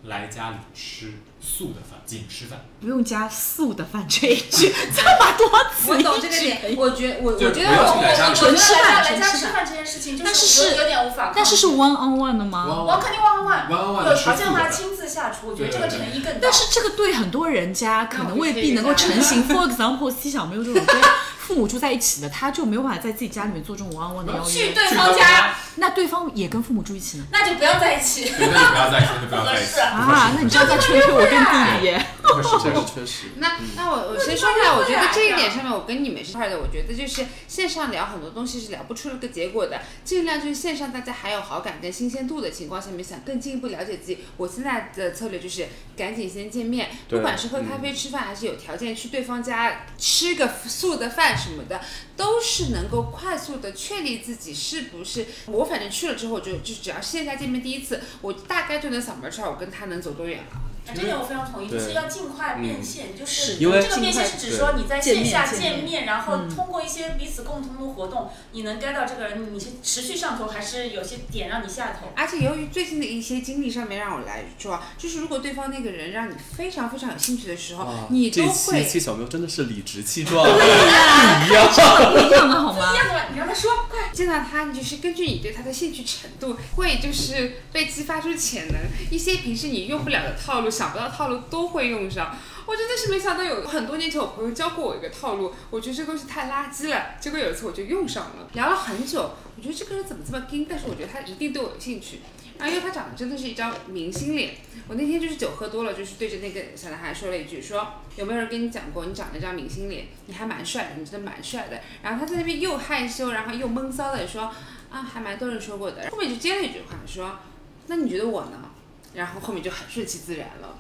[0.04, 2.66] 来家里吃素的饭，仅吃饭。
[2.82, 9.40] 不用加素的饭这一句， 这么多词，我懂这个点，我觉我我觉得我我觉得纯吃饭来家纯吃饭。
[9.40, 12.66] 吃饭这件事情，就但是是有有点无法，但是是 one on one 的吗？
[12.68, 14.52] 我肯定 one on one 有条件的。
[14.52, 16.40] 话亲自下厨，我觉得这个诚意更大。
[16.42, 19.48] 但是这个对很多人家可能未必能够成型。
[19.48, 21.02] For example，C 小没有这种跟
[21.44, 24.50] 父母住在一起的，他就没有办法在自己家里面做这种 on one 的邀约。
[24.50, 27.26] 去对方家，那对方也跟父母住一起呢？
[27.32, 28.32] 那就不要在一起。
[28.40, 32.06] 那就不要在一起， 那就不要在一起不合适啊，那你这样再吹吹我跟弟弟耶。
[32.24, 36.58] 不合适这个确实，那那我我先说一下，我觉得这一点上面我跟你们是一块的。
[36.58, 44.20] 我觉得就是线上聊很多东西是聊不出个结果的，尽量就是线上大家还有好感跟新鲜度的情况下面，想更进一步了解自己。
[44.38, 51.82] 我现在的策略就是赶紧先见面，不管是喝咖啡、吃饭，还是有条件去对方家吃个素的饭什么的，
[52.16, 55.26] 都是能够快速的确立自己是不是。
[55.48, 60.73] 我反正去了之后，就就只要线下见面第一次，我大概就能扫描出来，我跟他能走多远了。
[60.94, 72.08] 这点我非常同意，就是要尽快变现，就是因为这个变现是指说你在线下见面，然后嗯通过一些彼此共同的活动，你能 get 到这个人，你是持续上头，还是有些点让你下头？
[72.16, 82.96] 而且由于最近的一些经历上面，让我来说，就是如果对方那个人让你非常非常有兴趣的时候，啊你都 这期会七小喵真的是理直气壮，不一样的好吗一？
[82.98, 83.93] 样的，你让他说，快。
[84.14, 88.76] 见到他，你就是根据你对他的兴趣程度，会就是被激发出潜能，
[89.10, 92.38] 一些平时你用不了的套路、想不到套路都会用上。
[92.66, 102.22] 我真的是没想到有很多年前我朋友教过我一个套路，我觉得这个东西太垃圾了，结果有一次我就用上了，聊了很久，我觉得这个人怎么这么硬，但是我觉得他一定对我有兴趣。
[102.58, 104.56] 然后因为他长得真的是一张明星脸，
[104.88, 111.82] 我那天就是酒喝多了，就是对着那个小男孩说了一句说有没有人跟你讲过你长了一张明星脸，你还蛮帅的，你真的蛮帅的。
[112.02, 114.44] 然后他在那边又害羞，然后又闷骚的说
[114.90, 116.10] 啊，还蛮多人说过的。
[116.12, 117.40] 后面就接了一句话说，
[117.88, 118.70] 那你觉得我呢？
[119.14, 120.78] 然后后面就很顺其自然了。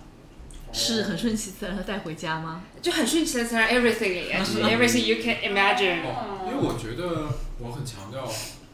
[0.75, 2.63] 是很顺其自然的带回家吗？
[2.81, 6.01] 就很顺其自然，everything everything you can imagine。
[6.03, 8.25] 哦，因为我觉得我很强调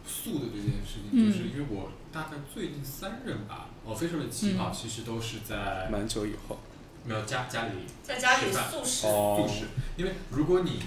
[0.08, 6.60] 素的这件事情，就是因为我大概最近三任吧，我飞车的起跑其实都是在蛮久以后，
[7.06, 7.72] 没有家家里
[8.04, 9.46] 在家里素食，哦。
[9.48, 10.82] 素食，因为如果你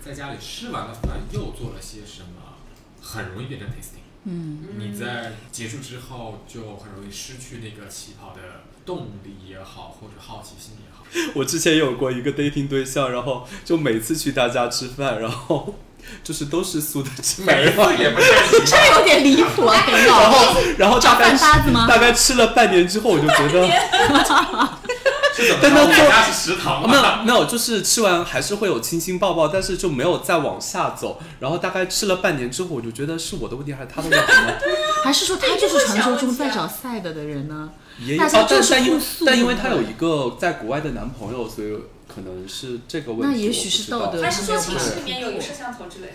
[0.00, 2.56] 在家里吃完了饭又做了些什么，
[3.00, 4.02] 很容易变成 tasting。
[4.24, 8.40] 嗯，你在结束之后就很容易失去那个起跑的
[8.86, 11.04] 动力也好，或者好奇心也好。
[11.36, 15.74] 我之前有过一个 dating 对象，然后就每次去他家吃饭，然后
[16.22, 18.64] 就是都是素的吃饭，每一然后次也不太行。
[18.64, 20.30] 这有点离谱啊，很然。
[20.30, 23.68] 后然后大概找饭搭子吗大概吃了半年之后，我就觉得？
[25.60, 27.18] 但他做我家是食堂没吗？
[27.18, 31.20] 有没有，就是吃完还是会有亲亲抱抱，但是就没有再往下走。
[31.40, 34.54] 然后大概吃了半年之后，我就觉得是我的问题还是他的问题呢？
[35.02, 37.70] 还是说他就是传说中在找赛的的人呢？
[37.98, 41.76] 也有大家哦，但就是但因为互诉但因为对不对她有一个在国外的男朋友，所以
[42.14, 43.36] 可能是这个问题。
[43.36, 46.14] 那也许是道德还是说寝室里面有一个摄像头之类的？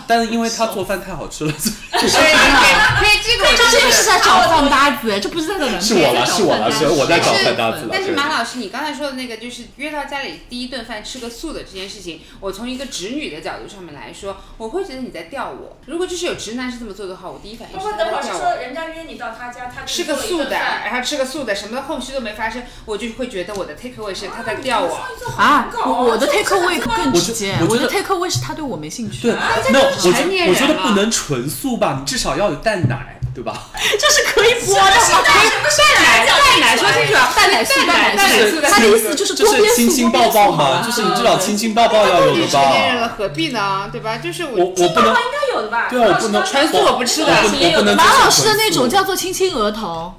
[0.08, 1.72] 但是因为他做饭太好吃了，所以
[3.22, 7.88] 这个我这就是在找饭搭子，这不是在找是我了，是我了，是我在找饭搭子了。
[7.92, 15.76] 但是马老师，你刚才说的那个，就是约到家里第一顿饭吃个素的这件事情，我从一个直女的角度上面来说，我会觉得你在吊我。
[15.86, 18.62] 如果就是有直男是这么做的话，我第一反应是等会儿是说他在吊我。
[18.62, 25.01] 人家约你到他家，他吃个素的，然后吃个素的，什么后续都没发生，我就会觉得我的 take away 是他在吊我。
[25.36, 29.22] 啊，我我的 take away 更直接，我觉得我的 take away 是他对我没兴趣。
[29.22, 29.34] 对，
[29.70, 33.68] 那，我觉得我觉得不能纯素吧，你至少要有蛋奶，对吧？
[33.98, 35.22] 这是可以播的吗？
[35.24, 43.14] 蛋奶，蛋奶，说清楚啊，蛋奶素，蛋奶，蛋奶素，蛋奶素的他的意思就是就多边亲亲抱抱嘛，就是你至少亲亲抱抱要有你的成年人了，吧？
[43.16, 43.88] 何必呢？
[43.90, 44.18] 对吧？
[44.18, 45.88] 就是我我不能应该有的吧？
[45.88, 50.12] 对啊我不能全素我不吃的我不我不能马老师的那种叫做亲亲额头，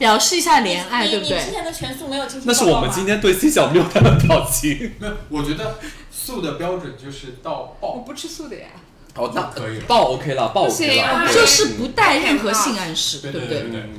[0.00, 1.44] 表示一下怜爱，对不对你？
[1.44, 4.94] 之前的全素没有进行那是我们今天对 C 小六他的表情。
[4.98, 5.78] 没有，我觉得
[6.10, 8.68] 素的标准就是到爆我不吃素的呀。
[9.14, 9.84] 哦，那可以了。
[9.86, 13.60] 抱 OK 了，爆 OK 了就是不带任何性暗示，对对不对？
[13.60, 13.98] 对对嗯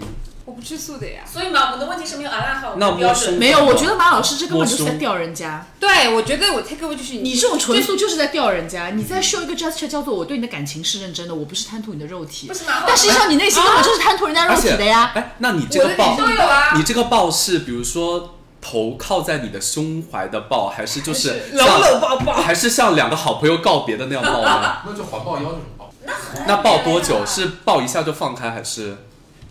[0.52, 1.22] 我不吃素的呀。
[1.26, 3.36] 所以嘛，我们的问题是没有阿拉好标准。
[3.36, 5.66] 没有，我觉得马老师这根本就是在摸胸吊人家。
[5.80, 12.54] 对，我觉得我 take away 就是你这种纯素就是在吊人家，你在 show 一个 gesture 叫做我对你的感情是认真的，我不是贪图你的肉体不。
[12.54, 12.84] 是嘛？
[12.86, 15.12] 但实际上你内心根本就是贪图人家肉体的呀。
[15.16, 16.74] 哎，那你这个抱我的都有啊。
[16.76, 24.78] 你这个抱是比如说头靠在你的胸怀的抱，还是就是搂像搂抱抱还是像两个好朋友告别的那样抱呢？
[24.86, 25.94] 那就环抱腰那种抱。
[26.48, 27.26] 那抱多久？
[27.26, 28.98] 是抱一下就放开，还是？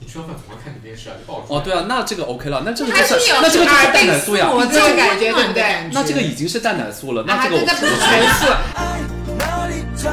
[0.03, 1.53] 你吃完饭总要看着电视啊，就抱住。
[1.53, 5.91] 哦，对啊，那这个 OK 了，那这个就还是那这个就是蛋奶素呀，我这个感觉，对不对？
[5.93, 8.47] 那这个已经是蛋奶素了，那啊，这个我这不是全素。
[8.75, 8.99] 爱
[9.37, 10.09] 哪里找？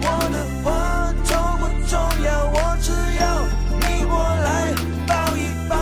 [0.00, 2.48] 我的话重不重要？
[2.48, 3.44] 我只要
[3.84, 4.72] 你过来
[5.06, 5.76] 抱一抱。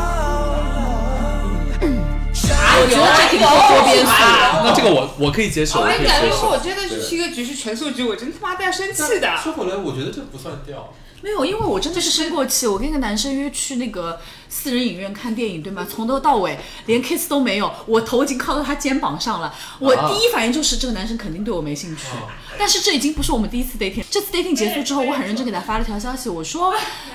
[2.76, 3.46] 我觉得这挺多
[3.86, 4.66] 边素的。
[4.66, 6.58] 那这个我我可以接受，我可以我跟你讲，接受如果我。
[6.58, 9.36] 真的是去一个局是全素局，我真他妈的要生气的。
[9.40, 10.92] 说回来，我觉得这不算掉。
[11.24, 12.66] 没有，因为我真的是生过气。
[12.66, 15.86] 我跟一个男生约去那个私人影院看电影，对吗？
[15.90, 19.54] 从头到尾连 kiss 都没有，我头已经靠到他肩膀上了。
[19.78, 22.02] 我啊第一反应就是这个男生肯定对我没兴趣。
[22.08, 24.04] 哦但是这已经不是我们第一次 dating。
[24.08, 26.72] 这次 dating 结束之后，我很认真给他发了条消息，我说，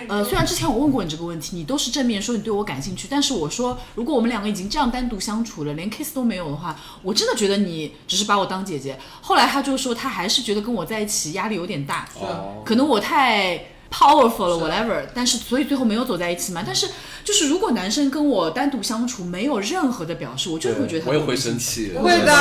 [0.09, 8.99] 呃，虽然之前我问过你这个问题，你都是正面说你对我感兴趣，但是我说，如果我们两个已经这样单独相处了，连 kiss 都没有的话，我真的觉得你只是把我当姐姐。
[9.21, 12.09] 后来他就说，他还是觉得跟我在一起压力有点大。
[12.19, 16.63] 哦，可能我太 powerful 了，whatever，但是所以最后没有走在一起嘛。
[16.65, 16.87] 但是
[17.23, 21.35] 就是如果男生跟我单独相处没有任何的表示，我就会觉得他我也会。
[21.39, 21.93] 生气。
[21.93, 22.33] 会的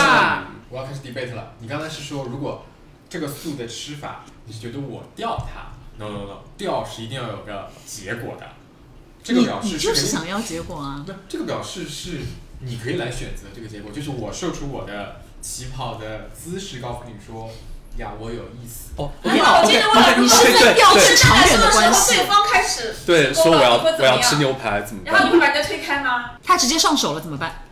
[0.70, 1.52] 我要开始 debate 了。
[1.61, 2.66] 你刚才是说，如果
[3.08, 8.44] 这个素的吃法，你是觉得我吊它？No No No，吊是一定要有个结果的。
[9.22, 11.04] 这个表示你就是想要结果啊。
[11.06, 12.18] 那这个表示是
[12.61, 17.48] 你可以来选择这个结果，就是我射出我的起跑的姿势，告诉你说
[17.98, 18.92] 呀，我有意思。
[18.96, 22.26] 哦没有我记得我，OK，OK，你是在调对制长远的关系对。
[22.26, 25.32] 方开始对，说我要了你会怎么样我要吃，牛排怎么然后你？
[25.32, 26.30] 会把人家推开吗？
[26.42, 27.62] 他直接上手了怎么办？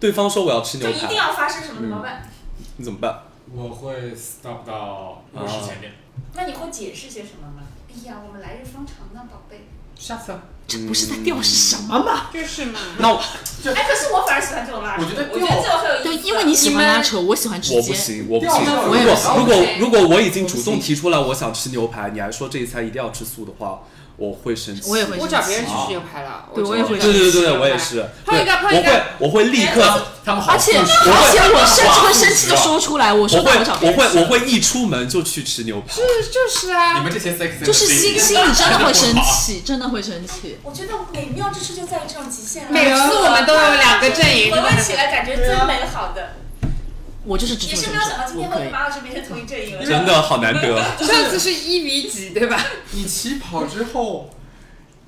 [0.00, 2.28] 对方说我要吃牛排，一定要发生什么怎么办？
[2.76, 3.22] 你怎么办？
[3.54, 5.92] 我会 stop 到卧室前面。
[6.34, 7.62] 那你会解释些什么吗？
[7.88, 9.68] 哎呀，我们来日方长呢，宝贝。
[9.98, 12.30] 下次啊，这不是在吊是什么吗？
[12.32, 12.78] 就是嘛。
[12.98, 16.04] 那我哎，可是我反而喜欢这种拉扯，我觉得我觉得这种很有意思。
[16.04, 17.76] 对，因为你喜欢拉扯，我喜欢直接。
[17.76, 18.64] 我不行，我不行。
[18.64, 23.82] 如果如果如果我已经主动提出来我想吃牛排，你还说这一餐一定要吃素的话，
[24.18, 24.82] 我会生气。
[24.90, 25.22] 我也会生气。
[25.24, 28.04] 我找别人去吃牛排了，对我也会对对对对，我也是。
[28.26, 35.94] 碰一个碰一我会个，我会立刻，他们好而且而且我甚至会生气的说出来，我说那我找别我会我会一出门就去吃牛排。
[35.94, 40.58] 是就是啊你，们这些 sex 就是心心里 真的会生气，真的会生气。
[40.64, 42.70] 我觉得美妙之处就在于这种极限了。
[42.70, 46.37] 每次我们都有两个阵营，回味起来感觉最美好的。
[47.28, 48.88] 我就是直球成也是没有想到战，我可以今天和马。
[48.88, 49.84] 老师变成同一阵营了。
[49.84, 50.82] 真的好难得。
[51.04, 52.58] 上次是一比几对吧？
[52.92, 54.30] 你起跑之后，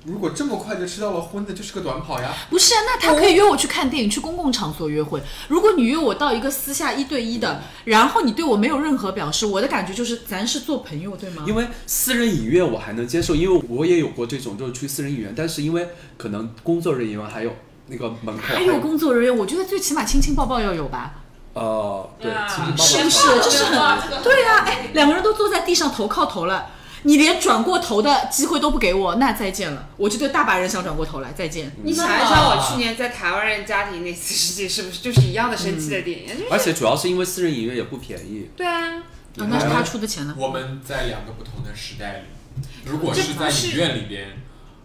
[0.05, 2.31] 如果这么快就吃到了荤的，就是个短跑呀。
[2.51, 5.19] 不是啊，那他可以约我去看电影，去公共场所约会。
[5.47, 11.43] 如果你约我到一个私下一对一的，然后你对我没有任何表示，我的感觉就是咱是做朋友，对吗？
[11.47, 17.55] 因为私人影院我还能接受，因为我也有过这种，就是去私人影院，但是因为可能工作人员还有
[17.87, 21.15] 那个门口还有工作人员，我觉得最起码亲亲抱抱要有吧？
[21.53, 22.31] 呃，对，
[22.77, 26.71] 是不是这是很对呀、哎，两个人都坐在地上头靠头了，
[27.03, 29.89] 你连转过头的机会都不给我，那再见了。
[29.97, 31.71] 我就对大把人想转过头来，再见。
[31.83, 36.25] 你想一想，我去年在台湾人家庭那次事情，是不是就是一样的生气的点？
[36.25, 38.49] 就是而且主要是因为私人影院也不便宜。
[38.55, 39.03] 对啊，啊，
[39.35, 40.33] 那是他出的钱呢。
[40.37, 42.25] 我们在两个不同的时代里，
[42.85, 44.41] 如果是在影院里边，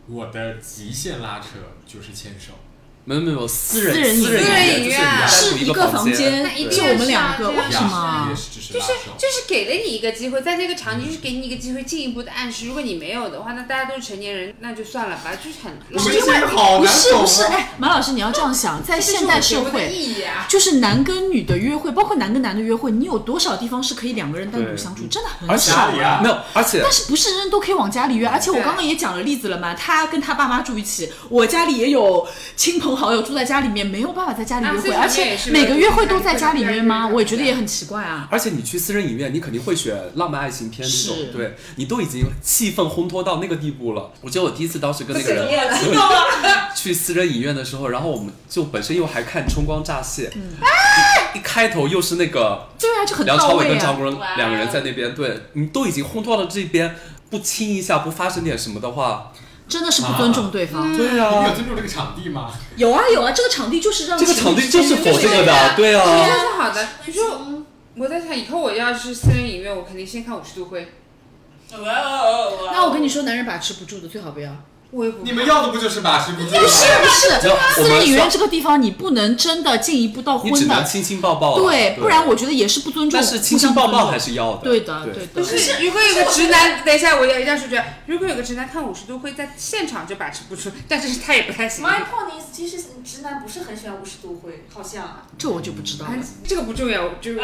[0.09, 2.55] 我的极限拉扯就是牵手。
[3.07, 8.95] 没有没有，私人私人影人院影院是一一个房间，那一定就我们两个，为什么就是。
[9.16, 12.66] 就是给了你一个机会，在这个场景就是给你一个机会进一步的暗示。
[12.66, 17.53] 如果你没有的话，那大家都是成年人，那就算了吧，就是很我们这些人好不难是不是，啊。
[17.53, 19.95] 哎，马老师，你要这样想，在现代社会。
[20.49, 25.07] 就是男跟女的约会，包括男跟男的约会，你有多少地方是可以两个人单独相处？
[25.09, 37.06] 真的很少家里啊没有，而且但是不是人人都可以往家里约，而且我刚刚也讲了例子了嘛，他跟他爸妈住一起，我家里也有亲朋好友住在家里面，没有办法在家里约会，啊而且每个约会都在家里约吗？
[37.06, 38.26] 我也觉得也很奇怪啊。
[38.30, 44.11] 而且你去私人影院，你肯定会选浪漫爱情片那种，对你都已经气氛烘托到那个地步了。
[44.22, 45.46] 我记得我第一次当时跟那个人。
[46.74, 50.42] 去私人影院的时候，然后我们就本身又还看《春光乍泄》嗯
[51.35, 53.68] 一，一开头又是那个对啊，就很梁朝伟。
[53.68, 56.94] 跟张国荣两个人在那边，对你都已经烘托到这边，
[57.30, 59.32] 不亲一下，不发生点什么的话，
[59.68, 60.96] 真的是不尊重对方。
[60.96, 62.52] 对你有啊，尊重这个场地吗？
[62.76, 66.88] 有啊有啊，这个场地就是让这个场地就是否这个对的，对这啊，是好的。
[67.05, 67.64] 你说，
[67.96, 70.92] 我在想以后我要是私人影院，我肯定先看五十度灰。
[71.72, 74.52] 那我跟你说，男人把持不住的，最好不要。
[74.90, 76.61] 我也不你们要的不就是把持不住吗？
[76.61, 83.20] 不是不是，私人影院这个地方，你不能真的进一步到婚的，只能亲亲抱抱了，对，不然我觉得也是不尊重。
[83.20, 85.27] 但是亲亲抱抱还是要的，对的，对。
[85.27, 91.85] 不是，如果有个直男，等一下，我要一定要说句，如果有个直男看五十度会，在现场就把持不住，但是他也不太行。
[91.85, 95.27] My point is，其实直男不是很喜欢五十度灰，好像。
[95.37, 96.19] 这我就不知道了啊。
[96.42, 97.38] 这个不重要，就举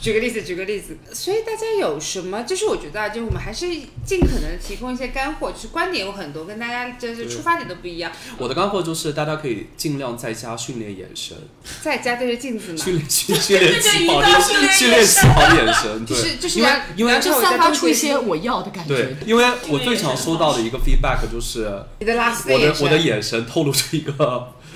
[0.00, 0.96] 举个例子，举个例子。
[1.14, 2.42] 所以大家有什么？
[2.42, 3.66] 就是我觉得啊，就我们还是
[4.04, 8.10] 尽可能提供一些干货，就是观点有很多，跟大家就是出发点都不一样。
[8.36, 11.36] 我的干货就是大家可以尽量在家训练眼神，
[11.80, 24.31] 在家对着镜子嘛，训练训训练 起好这就引导训练训练起好眼神， 对，就是就是因为梁因为就散发出一些我要的感觉对。，因为我最常收到的一个 feedback 就是你的拉丝我的眼神我的眼神透露出一个你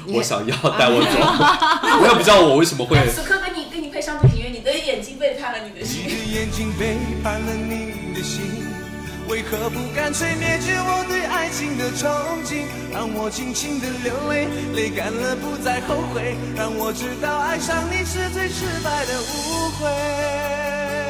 [0.08, 1.18] 我想要 带我走，
[2.00, 6.04] 我也不知道我为什么会此刻跟你跟你配上这个音乐，你的眼睛背叛了你的你心。
[6.06, 8.42] 的眼睛背叛了你的心，
[9.28, 12.06] 为何不干脆灭绝我对爱情的憧
[12.44, 12.64] 憬？
[12.92, 21.05] 让我尽情的流泪，泪干了不再后悔，让我知道爱上你是最失败的误会。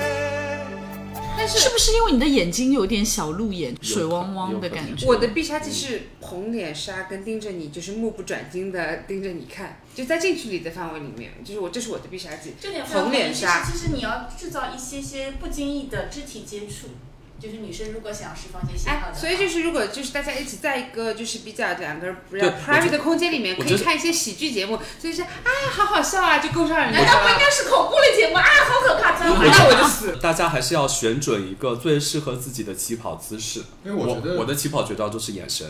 [1.36, 5.06] 但是是不是因为你的眼睛有点小鹿眼、水汪汪的感觉？
[5.06, 12.54] 我的必杀技是红脸杀，跟盯着你，就是目不转睛的盯着你看，就在近距离的范围里面，就是我这是我的必杀技。
[12.60, 16.88] 这点非常捧同意其实脸杀，其实你要制造一些些不经意的肢体接触，
[17.40, 25.28] 就是女生如果想释放一些信号的，哎所以就是如果就是大家一起在一个就是比较两个人比对较 private 的空间里面，可以看一些喜剧节目，所以是啊
[25.70, 27.34] 好好笑啊，就够上人家难道不应。
[27.38, 28.42] 该是恐怖类节目啊？
[28.42, 29.18] 好可怕！
[29.18, 30.16] 真那我就死。
[30.16, 33.62] 大家还是要选准一个最适合自己的起跑姿势。
[33.84, 35.66] 因为我觉得我的起跑绝招就是眼神，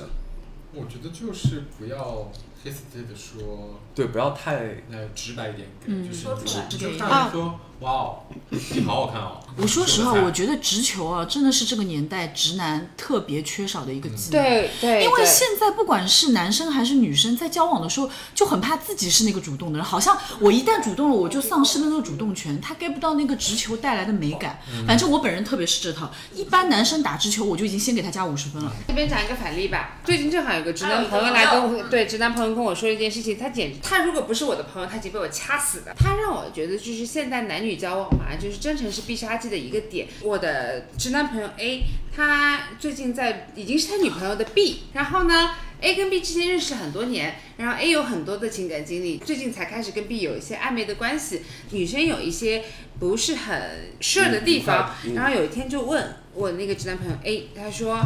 [0.72, 2.30] 我觉得就是不要
[2.64, 4.54] hesitate 的说，对，不要太
[4.90, 9.42] 呃，直白一点，嗯就是说出来就直给上来说，哇哦，你好好看哦。
[9.58, 14.42] 我说实话，我觉得直球啊，真的是这个年代直男特别缺少的一个技能。
[14.42, 24.58] 对对，因为现在不管是男生还是女生，在交往的时候就很怕自己是那个主动的人，好像我一旦主动了，我就丧失了那个主动权，他 get 不到那个直球带来的美感。
[24.86, 28.70] 反正我本人特别是这套，一般男生打直球，我就已经先给他加五十分了。
[28.88, 35.94] 这边讲一个反例吧，最近正好有个直男朋友来跟我，对直男朋友跟跟我说一件事情，他简直，他如果不是我的朋友，他已经被我掐死的。
[35.98, 40.06] 他让我觉得就是现在男女交往嘛，就是真诚是必杀技的一个点。
[40.20, 41.82] 我的直男朋友 A，
[42.14, 51.42] 他最近在已经是他女朋友的 B，然后呢，A 跟 B 之间认识很多年，然后 A 有很多的情感经历，最近才开始跟 B 有一些暧昧的关系。
[51.70, 52.64] 女生有一些
[53.00, 58.00] 不是很 sure 的地方，嗯然后有一天就问我那个直男朋友 A，他说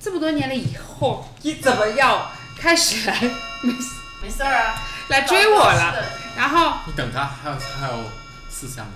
[0.00, 3.20] 这么多年了以后，你怎么要开始来
[4.22, 4.74] 没事儿啊，
[5.08, 6.04] 来追我了？
[6.36, 8.04] 然后你等他，还有还有
[8.54, 8.92] 四项呢。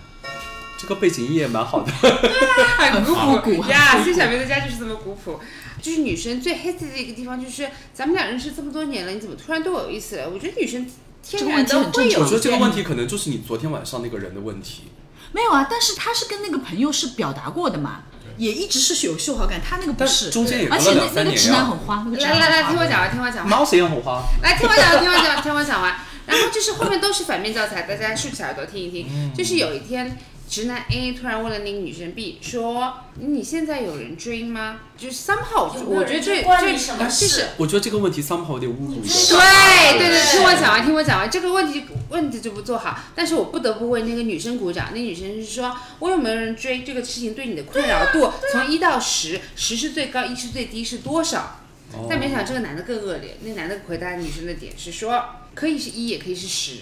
[0.80, 1.90] 这个背景音也蛮好的。
[2.92, 5.40] 很古朴古朴呀，所以小明的家就是这么古朴。
[5.82, 10.28] 就是女生最 hate 的一个地方，就是咱们俩认识这么多年了，你怎么突然对我有意思了？
[10.28, 10.88] 我觉得女生
[11.22, 14.84] 天然都会有我觉得这个问题可能就是你昨天晚上那个人的问题。
[15.32, 18.02] 没有啊，但是他是跟那个朋友是表达过的嘛，
[18.36, 21.50] 也一直是有秀好感，他那个不是，中间而且那那个直。
[21.50, 23.48] 男很花，那个直来来来，男很花听我讲完，听我讲完。
[23.48, 24.22] 猫谁也很花。
[24.42, 25.96] 来听我讲完，听我讲完，听我讲完。
[26.28, 29.32] 然后就是后面都是反面教材，大家竖起耳朵听一听。
[29.34, 39.02] 就是有一天，直男 A 突然问了那个女生 B 说：“你现在有人追吗？”就是 somehow，我觉得这这什么就是我觉得这个问题 somehow 有点侮辱人。
[39.02, 44.88] 对对对，对听我讲完，听我讲完，这个问题问题就不做好，但是我不得不为那个女生鼓掌。
[44.92, 51.60] 那女生是说，我有没有人追这个事情对你的困扰度从一到十，十是最高，一是最低，是多少？
[52.08, 55.24] 但没想到这个男的更恶劣，那男的回答女生的点是说，
[55.54, 56.80] 可以是一，也可以是十。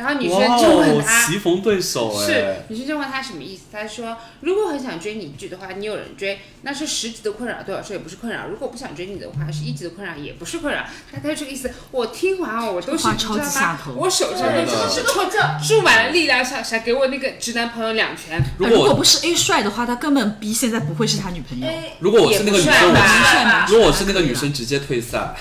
[0.00, 2.64] 然后女生就问哦，他，棋逢对手是哎。
[2.68, 3.64] 女生就问他什么意思？
[3.70, 10.84] 他说，如果很想追你一句的话，你有人追，那是十级的困扰，对我来说也不是困扰；如果不想追你的话，是一级的困扰，也不是困扰。
[11.12, 11.70] 他他就这个意思。
[11.90, 13.76] 我听完哦，我都是你知道吗？
[13.96, 18.42] 我手上的是注注满了力量，想想给我那个直男朋友两拳。
[18.56, 21.66] 如果如果不是 A 帅的话，他根本 B 现在不会是他女朋友。
[21.66, 25.34] 哎，如果我是那个女生，也不帅吧我如果我是那个女生，直接退赛。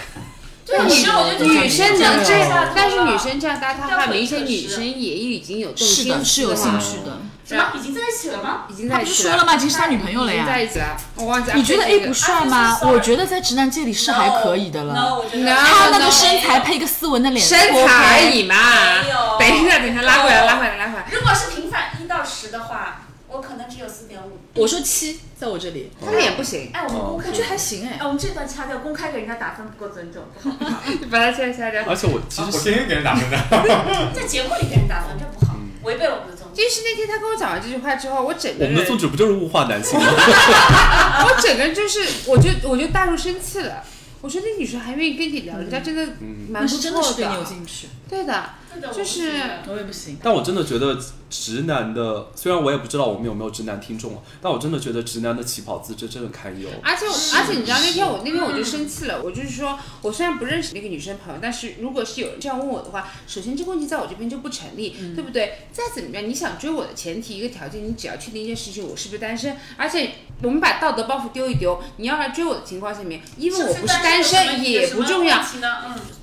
[0.70, 7.18] 对女生我觉得女生能这这样，但是女生这样搭的话，明显女生也已经有动是的，心是有兴趣的。
[7.44, 8.66] 什么已经在一起了吗？
[8.70, 9.56] 已经在一起了不是说了吗？
[9.56, 10.64] 已经是他女朋友了呀在呀。
[10.64, 10.96] 一起了。
[11.16, 11.52] 我忘记。
[11.56, 15.16] 你觉得 A 不帅吗我觉得在直男界里是还可以的了。
[15.18, 18.56] 我觉得 No 他那个身材配个斯文的脸，身材而已嘛
[19.02, 19.40] 没有。
[19.40, 21.08] 等一下，等一下，拉回来，拉回来，拉回来。
[21.12, 24.40] 如果是平反一到十的话，我可能只有四点五。
[24.54, 28.04] 我说七，在我这里，他脸不行，哎，我们公开我觉得还行哎哎，。
[28.06, 31.82] 我们这段掐掉，公开给人家打分不够尊重，不好把他切下掉。
[31.88, 33.38] 而且我其我实天天给人打分的。
[34.14, 36.62] 在节目里给人打分，这不好，违背我们的宗旨。
[36.62, 40.06] 就是那天他跟我讲完这句话之后，我整个人我们的宗旨不就是物化男性吗？
[41.24, 43.82] 我整个人就是，我就我就大入生气了。
[44.22, 46.06] 我说那女生还愿意跟你聊，人家真的
[46.50, 48.50] 蛮不错真的是对你有兴趣，对的，
[48.92, 49.32] 就是
[49.68, 50.18] 我也不行。
[50.24, 51.00] 但我真的觉得
[51.30, 56.68] 直男的，虽然我也不知道我们有没有直男听众啊，但我真的觉得直男的起跑姿这真的堪忧。
[56.82, 65.68] 而且我而且你知道那天我那天我就生气了，我就是说我虽然不认识那个女生朋友，但是如果是有人这样问我的话，首先这个问题在我这边就不成立，对不对？
[65.72, 75.46] 再怎么样，你想追我的前提一个条件，你只要确定一件事情，我是不是单身，而且我们把道德包袱丢一丢，你要来追我的情况下面，因为我不是单身也不重要，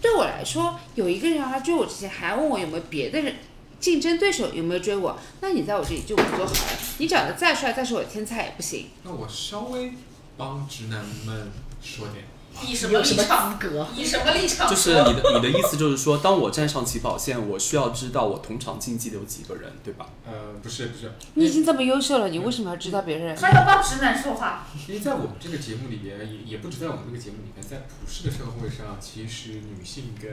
[0.03, 3.35] 对我来说，有一个人要来追我之前，还要问我有没有别的人
[3.79, 6.79] 竞争对手有没有追我，那你在我这里就不做好了。
[6.99, 8.87] 你长得再帅，再是我的天才也不行。
[9.05, 9.93] 那我稍微
[10.37, 11.51] 帮直男们
[11.83, 12.25] 说点，
[12.67, 13.59] 以什么立场？
[13.59, 13.87] 格？
[13.95, 14.69] 以什么立场？
[14.69, 20.09] 就是你的你的意思就是说，当我站上起跑线，我需要知道我同场竞技的有几个人，对吧？
[20.27, 23.37] 呃，不是不是，你已经这么优秀了，你为什么要知道别人？
[23.37, 24.67] 还要帮直男说话？
[24.89, 30.31] 因为在我们这个节目里边，也也不止在我们这个节目里边，在普世的社会上，其实女性跟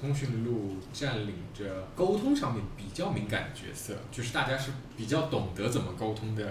[0.00, 6.44] 通讯录占领着沟通上面比较敏感的角色，就是大家是比较懂得怎么沟通的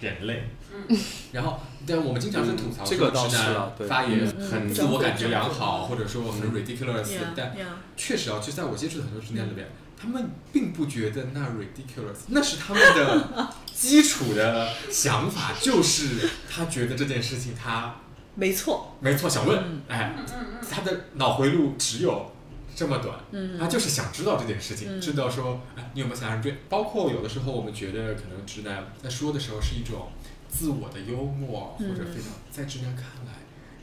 [0.00, 0.44] 人类。
[0.72, 0.98] 嗯，
[1.32, 3.86] 然后，但我们经常是吐槽嗯这个说直倒是啊男对。
[3.86, 5.88] 发言嗯很自我感觉良好，嗯。
[5.88, 7.54] 或者说很 ridiculous，但
[7.96, 9.68] 确实啊，就在我接触的很多直男里面，
[10.00, 17.96] 他们并不觉得那 ridiculous，那是他们的基础的想法，就是他觉得这件事情他
[18.34, 19.82] 没错，没错想问，嗯。
[19.88, 20.14] 哎，
[20.70, 22.31] 他的脑回路只有
[22.82, 26.58] 这么短，嗯他就是想知道这件事情，嗯知道说，哎，你有没有想让人追？
[26.68, 30.08] 包括有的时候我们觉得可能直男在说的时候是一种
[30.48, 33.32] 自我的幽默，或嗯者非常在直男看来。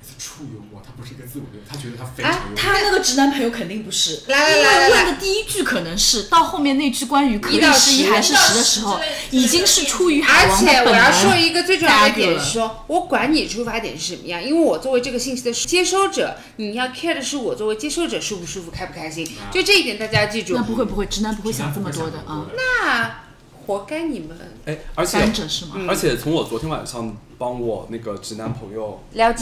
[0.09, 2.55] 是处幽默，他不是一个自我幽默，他觉得他非哎常幽默。
[2.55, 8.99] 他那个直男朋友肯定不是，来来因来来来为问的第一句可能是到后面那句关于可以一到是一十还是十的时候，
[9.31, 20.63] 已经是出于海而王的本且我要说一个最重要的点是说，我管你出发点是什么样，因为我作为这个信息的接收者，你要 care 的是我作为接收者舒不舒服、开不开心，就这一点大家要记住那。
[20.69, 22.45] 不会不会，直男不会想这么多的啊直男不会想这么多。
[22.45, 23.21] 的那
[23.65, 25.71] 活该你们哎，而且是吗？
[25.75, 29.33] 嗯而且从我昨天晚上帮我那个直男朋友聊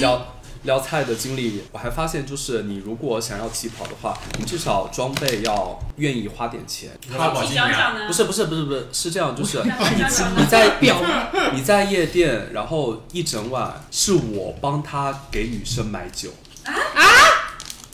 [0.67, 6.91] 撩菜的经历，我还发现就是你如果想要起跑的话，你至少装备要愿意花点钱。
[8.07, 9.63] 不是不是不是不是是这样，就是
[10.35, 10.97] 你在表
[11.53, 16.29] 你在夜店，然后一整晚是我帮他给女生买酒
[16.65, 16.73] 啊？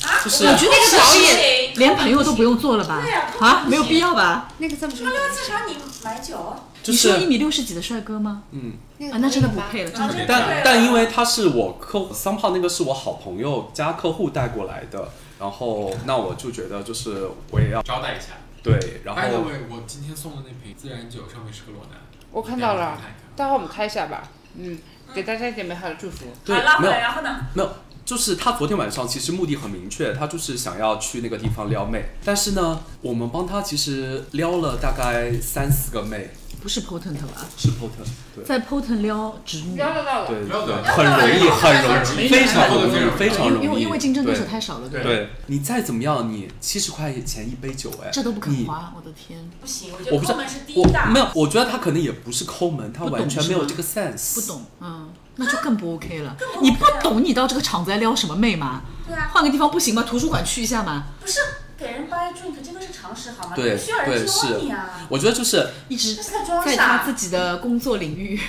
[0.01, 0.24] 啊？
[0.24, 3.01] 就是我觉得那个导演连朋友都不用做了吧？
[3.39, 4.49] 啊，没有必要吧？
[4.57, 8.43] 那个这么说他，撩机场你买酒，就是你说一米六十几的帅哥吗？
[8.51, 8.73] 嗯，
[9.11, 10.25] 啊，那真的不配了，真的不配。
[10.27, 15.09] 但但因为他是我客户，三炮那个是我好朋友加客户带过来的，
[15.39, 18.34] 然后那我就觉得就是我也要招待一下。
[18.61, 21.99] 对，然 By the 后 way，我今天送的那瓶自然酒上面是个裸男，
[22.31, 22.97] 我看到了
[23.36, 24.29] 待会儿我们开一下吧。
[24.55, 24.77] 嗯，
[25.13, 26.27] 给大家一点美好的祝福。
[26.45, 27.39] 对没有然后呢？
[27.53, 27.69] 没有，
[28.05, 36.29] 就是他昨天晚上其实目的很明确，他就是想要去那个地方撩妹，但是呢，我们帮他其实撩了大概三四个妹，
[36.64, 37.45] 不是 potent 吧？
[37.57, 38.45] 是 potent，对。
[38.45, 40.45] 在 potent 撩直女，撩得到了，对
[40.82, 43.66] 很容易，很容易，非常容易，非常容易。
[43.66, 45.05] 因为因为竞争对手太少了，对吧？
[45.05, 51.07] 对你再怎么样，你七十块钱一杯酒，哎，这都不肯花，我的天，不行，我觉得抠门是第我一大。
[51.07, 54.36] 没有，我觉得他可能也不是抠门，他完全没有这个 sense。
[54.36, 54.41] 不。
[54.47, 56.38] 懂，嗯，那就更不 OK 了。
[56.55, 58.84] 不你不 OK 啊懂，你到这个场子来撩什么妹嘛？
[59.05, 60.03] 对啊，换个地方不行吗？
[60.03, 61.07] 图书馆去一下嘛？
[61.20, 61.39] 不是
[61.84, 63.55] 给人 buy drink，这个是常识好吗？
[63.55, 65.07] 对需要人对去问是你啊。
[65.09, 67.13] 我觉得就是，一直在他自。
[67.13, 68.39] 己的工作领域，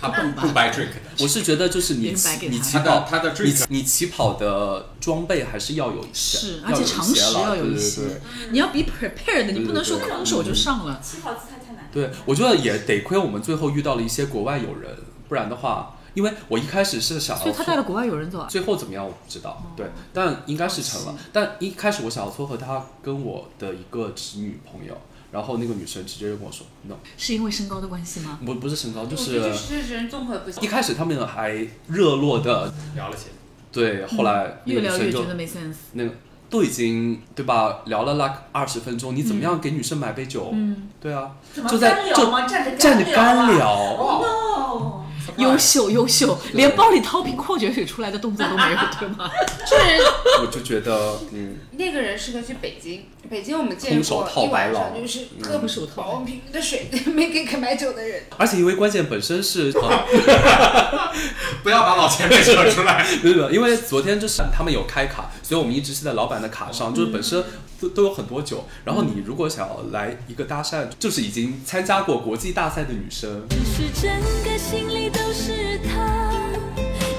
[0.00, 0.88] 他不 不 buy drink，
[1.20, 2.14] 我是觉得就是你
[2.48, 8.20] 你起跑他的你 drink 你起跑的装备还是要有一些，是，而且常识要有一些。
[8.50, 11.00] 你要 be prepared，你不能说空手就上了。
[11.02, 11.88] 起跑姿态太难。
[11.92, 14.96] 对，我觉得也得亏我们最后遇到了一些国外友人，
[15.28, 18.46] 不然的话，因为我一开始是想要所以他带了国外友人走啊。
[18.48, 21.14] 最后怎么样我不知道，对，但应该是成了。
[21.32, 24.96] 但一开始我想要撮合他跟我的一个侄女朋友，
[25.32, 28.38] 然后那个女生直接就跟我说 no，是因为身高的关系吗？
[28.44, 30.66] 不不是身高，就是就是人综合不行一。
[30.66, 33.24] 开始他们还热络的，聊了些。
[33.72, 35.74] 对，后来那越个女生就聊越觉得没 sense。
[35.94, 36.10] 那个
[36.48, 40.50] 都已经对吧，聊了 like 二十分钟，你怎么样给女生买杯酒？
[40.52, 42.46] 嗯，对啊，怎么就在就干聊吗？
[42.46, 43.56] 站着站着干聊啊。
[43.56, 44.93] 聊，哦，
[45.36, 49.30] 优秀优秀，连包里掏瓶矿泉水出来的动作都没有， 对吗？
[49.68, 50.00] 这人
[50.42, 58.22] 我就觉得嗯，那个人适合去北京，北京我们见过一晚上就是喝空手套保温瓶的水，没给肯买酒的人。
[58.36, 59.72] 而且因为关键本身是。
[59.80, 61.14] 呃
[61.62, 63.06] 不要把老前辈扯出来。
[63.22, 67.42] 对对，因为昨天就是他们有开卡，所以我们一直是在老板的卡上，就是本身
[67.84, 68.64] 都都有很多酒。
[68.84, 74.10] 然后你如果想要来一个搭讪，就是已经参加过国际大赛的女生，只是整
[74.44, 76.32] 个心里都是他，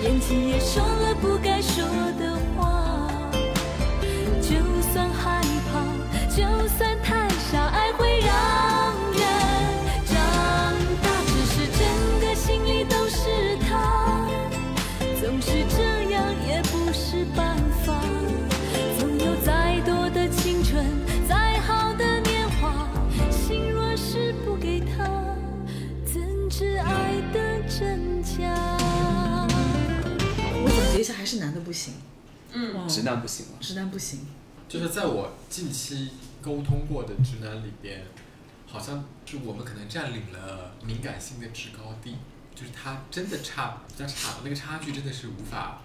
[0.03, 1.84] 眼睛也说了不该说
[2.20, 2.99] 的话。
[4.41, 4.55] 就
[4.93, 5.41] 算害
[5.72, 5.82] 怕，
[6.30, 6.43] 就
[6.78, 7.14] 算太
[31.36, 31.96] 是男的不行，
[32.54, 33.52] 嗯，直男不行了。
[33.60, 34.22] 直男不行。
[34.70, 36.12] 就是在我近期
[36.42, 38.06] 沟通过的直男里边，
[38.66, 42.16] 好像是我们可能占领了敏感性的制高地，
[42.56, 45.82] 就是他真的差比较差，那个差距真的是无法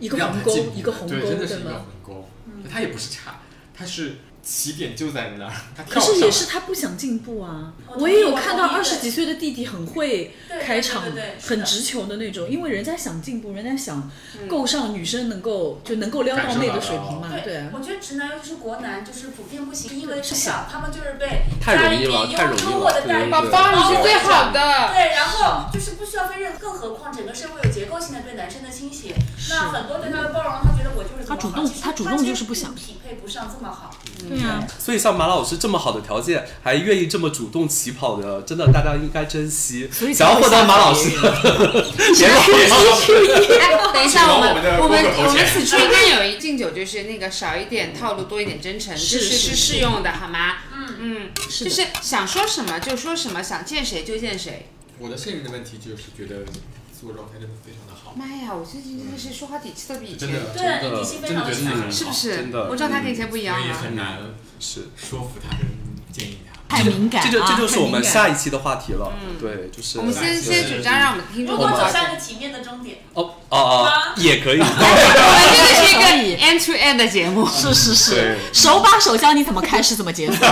[0.00, 1.70] 一个鸿沟让他进，步对，一个鸿沟，真的是一个？
[1.74, 2.28] 鸿沟。
[2.68, 3.40] 他也不是差，
[3.72, 8.08] 他是起点就在那儿， 他可是也是他不想进步啊我！
[8.08, 11.04] 也有看到二十几岁的弟弟很会开场
[11.40, 17.68] 很直球的那种，因为人家想进步，人家想嗯够上女生能够就能够撩到妹的水平嘛，对啊。
[17.72, 24.90] 我觉得直男尤其是国男，就是普遍不行，因为从是小他们就是被太容易了家里面太容易用优渥了的待遇对对对宝宝，你是最好的。
[24.92, 29.14] 对，然后就是不需要分任，更何况整个社会有结构性的对男生的倾斜，
[29.50, 33.94] 那很多对他的包容，他觉得我就是这么他主动好其实他主动就是不想匹配不上这么好。
[34.38, 39.88] 对啊，所以像马老师这么好的条件，还愿意这么主动起跑的，真的大家应该珍惜。
[40.14, 41.20] 想要获得马老师的，
[42.14, 42.28] 别
[42.68, 42.80] 老
[43.60, 49.56] 哎，等一下，我们我们我们此处应该有一敬酒，就是那个少一点套路，多一点真诚，是是是是。
[49.56, 50.56] 适用的，好吗？
[50.74, 54.66] 嗯，嗯，是就是想说什么就说什么，想见谁就见谁。
[54.98, 56.42] 我的现任的问题就是觉得
[57.02, 61.90] 自我状态真的非常的好，妈呀，我最近真的是说话底气都比以前真，的对底气非常的强。
[61.90, 62.36] 是不是？
[62.36, 63.80] 真的我状态跟以前不一样所以也了。
[63.80, 64.18] 很难
[64.60, 64.82] 是。
[64.96, 65.66] 说服他跟
[66.12, 66.52] 建议他。
[66.68, 69.12] 太敏感啊，这就这就是我们下一期的话题了。
[69.20, 71.58] 嗯对，就是我们先先主张让我们听众。
[71.58, 74.60] 走向一个体面的终点，哦哦哦，也可以。
[74.62, 74.72] 我们
[75.56, 76.06] 这个是一个
[76.40, 77.44] end to end 的节目。
[77.48, 80.36] 是是是，手把手教你怎么开始，怎么结束。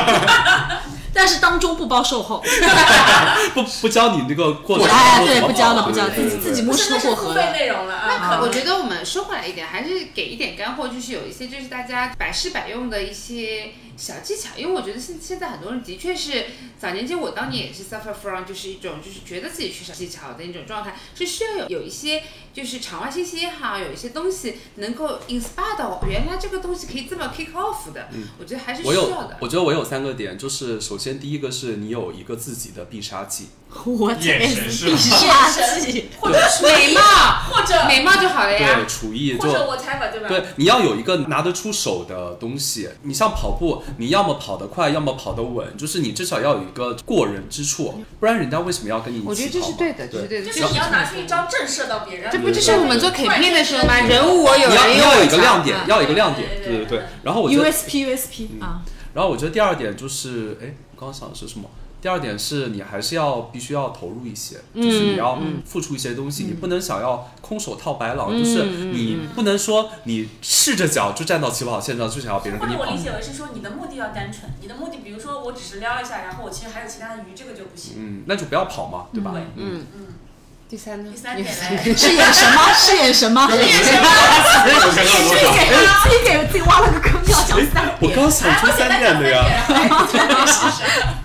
[1.12, 2.42] 但是当中不包售后。
[3.54, 4.88] 不不教你那个过程。
[4.88, 7.42] 哎，对，不教了，不教自己自己摸石头不是那是付过河了。
[7.42, 8.36] 费内容了那啊。
[8.36, 16.46] 可我觉得我们说回来一点，还是给一点干货，就是有一些就是大家百试百用的一些小技巧，因为我觉得现现在很多人的确是
[16.78, 22.22] 早年间我当年也是 suffer from 就是一种就是觉得自己缺少技巧的那种状态，是需要有有一些
[22.55, 29.36] 就是场外信息也好，有一些东西能够 inspire 到，原来这个东西可以这么 kick off 的，我觉得还是需我有要的，。
[29.42, 33.48] 我觉得我有三个点，就是首先第一个是你有一个自己的必杀技，
[33.84, 36.10] 我眼神是必吧杀技。
[36.20, 37.00] 或者美貌，
[37.50, 38.86] 或者美貌就好了呀对，。
[38.86, 40.28] 厨艺就或者 whatever 对吧？
[40.28, 42.88] 对，你要有一个拿得出手的东西。
[43.02, 49.30] 你像跑步，你要么跑得快，要么跑得稳，就是你至少要有一个过人之处，不然人家为什么要跟你一起跑嘛？
[49.30, 50.46] 我觉得这是对的，这是对的。
[50.46, 52.30] 就是你要拿出一招震慑到别人。
[52.30, 54.00] 这不就是我们做 campaign 的时候吗？
[54.00, 57.06] 人物我有，你要人你要有一个亮点，要有一个亮点，对对对对对对。
[57.22, 58.82] 然后我觉得，USP USP 啊，
[59.14, 61.70] 然后我觉得第二点就是，哎，我刚刚想的是什么？
[62.01, 73.03] 第二点是你还是要必须要投入一些，就是你要付出一些东西，你不能想要空手套白狼，就是你不能说你赤着脚就站到起跑线上就想要别人跟你跑或者我理。
[73.03, 77.94] 解为是说你的目的要单纯，你的目的比如说我只是撩一下，然后我其实还有其他的鱼，这个就不行。
[77.96, 79.32] 嗯，那就不要跑嘛，对吧？
[79.32, 80.07] 对，嗯，嗯。
[80.70, 81.10] 第三呢？
[81.10, 81.52] 第三点嘞，
[81.98, 82.72] 是演什么？
[82.72, 83.42] 是演什么？
[83.50, 85.02] 我想到多少？
[85.52, 87.96] 给自己给自己挖了个坑，要讲三点。
[88.00, 89.44] 我刚想出三点的呀。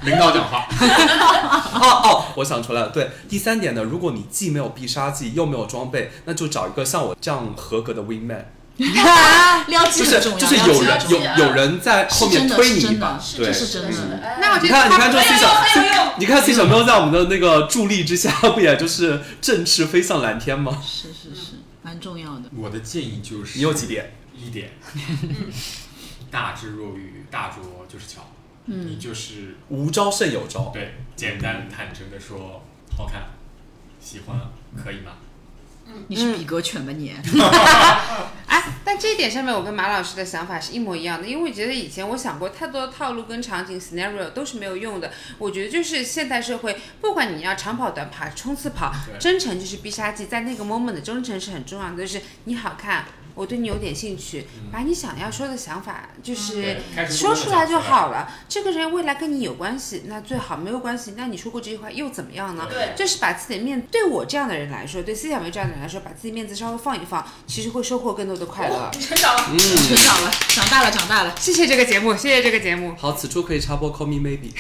[0.02, 0.68] 领导讲话，
[1.80, 2.90] 哦哦，我想出来了。
[2.90, 8.46] 对，第三点呢，如果你既没有必杀技又没有装备，那就找一个像我这样合格的 wingman，
[8.78, 20.82] 撩机就是很重要，就是有人有有人在后面推你一把，对这是真的嗯那我觉得你看，你看，这他 C 小用，你看 C 小喵在我们的那个助力之下，不也就是振翅飞向蓝天吗？
[20.86, 21.52] 是是是，
[21.82, 22.50] 蛮重要的。
[22.56, 24.14] 我的建议就是你有几点？
[24.38, 24.72] 一点，
[26.30, 28.22] 大智若愚，大拙就是巧。
[28.66, 30.72] 你就是无招胜有招。
[30.74, 32.64] 对，简单坦诚的说，
[32.98, 33.22] 好看，
[34.02, 34.36] 喜欢，
[34.76, 35.12] 可以吗？
[36.08, 37.14] 你是比格犬吧你？
[38.48, 45.12] 哎，但这一点上面，我跟马老师的想法是一模一样的，因为我觉得以前我想过太多的套路跟场景 scenario 都是没有用的。
[45.38, 53.06] 我觉得就是现代社会，不管你要长跑、短跑、冲刺跑，对真诚就是必杀技，在那个 moment 的真诚是很重要的，就是你好看。
[53.36, 56.78] 我对你有点兴趣，把你想要说的想法就是
[57.10, 58.28] 说出来就好了。
[58.50, 62.66] 这个人未来跟你有关系，那最好；没有关系，那你说过这句话又怎么样呢？
[62.70, 68.90] 对就是把自己的面，对我这样的人来说，对思小梅这样的人来说，把自己面子稍微放一放，其实会收获更多的快乐。
[68.94, 69.46] 你成长了。
[69.52, 71.36] 嗯，成长了，长大了，长大了。
[71.38, 72.96] 谢谢这个节目，谢谢这个节目。
[72.98, 74.52] 好，此处可以插播 Call Me Maybe。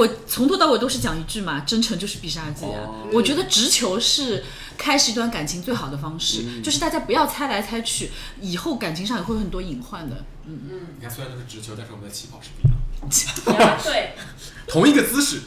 [0.00, 2.80] 我从头到尾都是讲一句嘛，真诚就是必杀技啊。
[2.86, 4.42] 哦我觉得直球是
[4.78, 10.24] 开始一段感情最好的方式，嗯就是大家不要猜来猜去，以后感情上也会有很多隐患的。
[10.46, 14.14] 嗯嗯你看，虽然都是直球，但是我们的起跑是不一样的， 对，
[14.66, 15.40] 同一个姿势，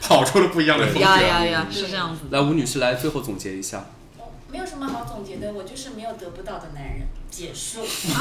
[0.00, 1.00] 跑出了不一样的风格。
[1.00, 2.22] 呀呀呀，是这样子。
[2.30, 3.86] 来，吴女士来最后总结一下。
[4.48, 7.08] 没有什么好总结的，我就是没有得不到的男人。
[7.36, 7.84] 结束。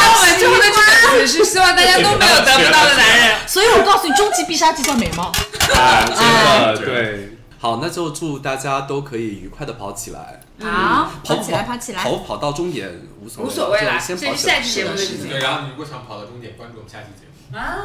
[0.00, 3.36] 那我们最后的祝福也是希望大家都没有得不到的男人。
[3.48, 5.32] 所以我告诉你，终极必杀技叫美貌。
[5.74, 7.38] 啊，真的对对。
[7.58, 10.40] 好，那就祝大家都可以愉快的跑起来。
[10.62, 12.04] 好，跑起来，跑起来。
[12.04, 12.88] 跑跑到终点
[13.20, 17.27] 无所谓，无所谓啦先跑起来对，然后你如果想跑到终点，关注我们下期节目。
[17.52, 17.76] 啊，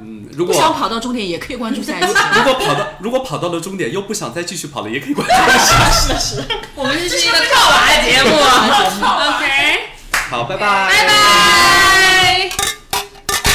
[0.00, 2.06] 嗯，如不果想跑到终点也可以关注下一期。
[2.34, 6.42] 如果跑到如果跑到了终点又不想再继续跑了，也可以关注一下。
[6.74, 8.30] 我们这是一个跳娃节目。
[8.30, 9.80] OK，
[10.30, 11.12] 好，拜拜，拜拜。
[12.24, 12.50] 哎，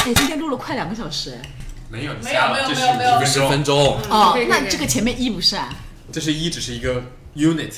[0.06, 1.50] 今天录了快两个小时哎。
[1.90, 5.70] 没有，你没有这是没有没有没有十分钟，哦那这个前面一不是啊？
[6.12, 7.02] 这是一只是一个
[7.36, 7.72] unit。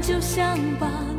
[0.00, 1.09] 就像吧，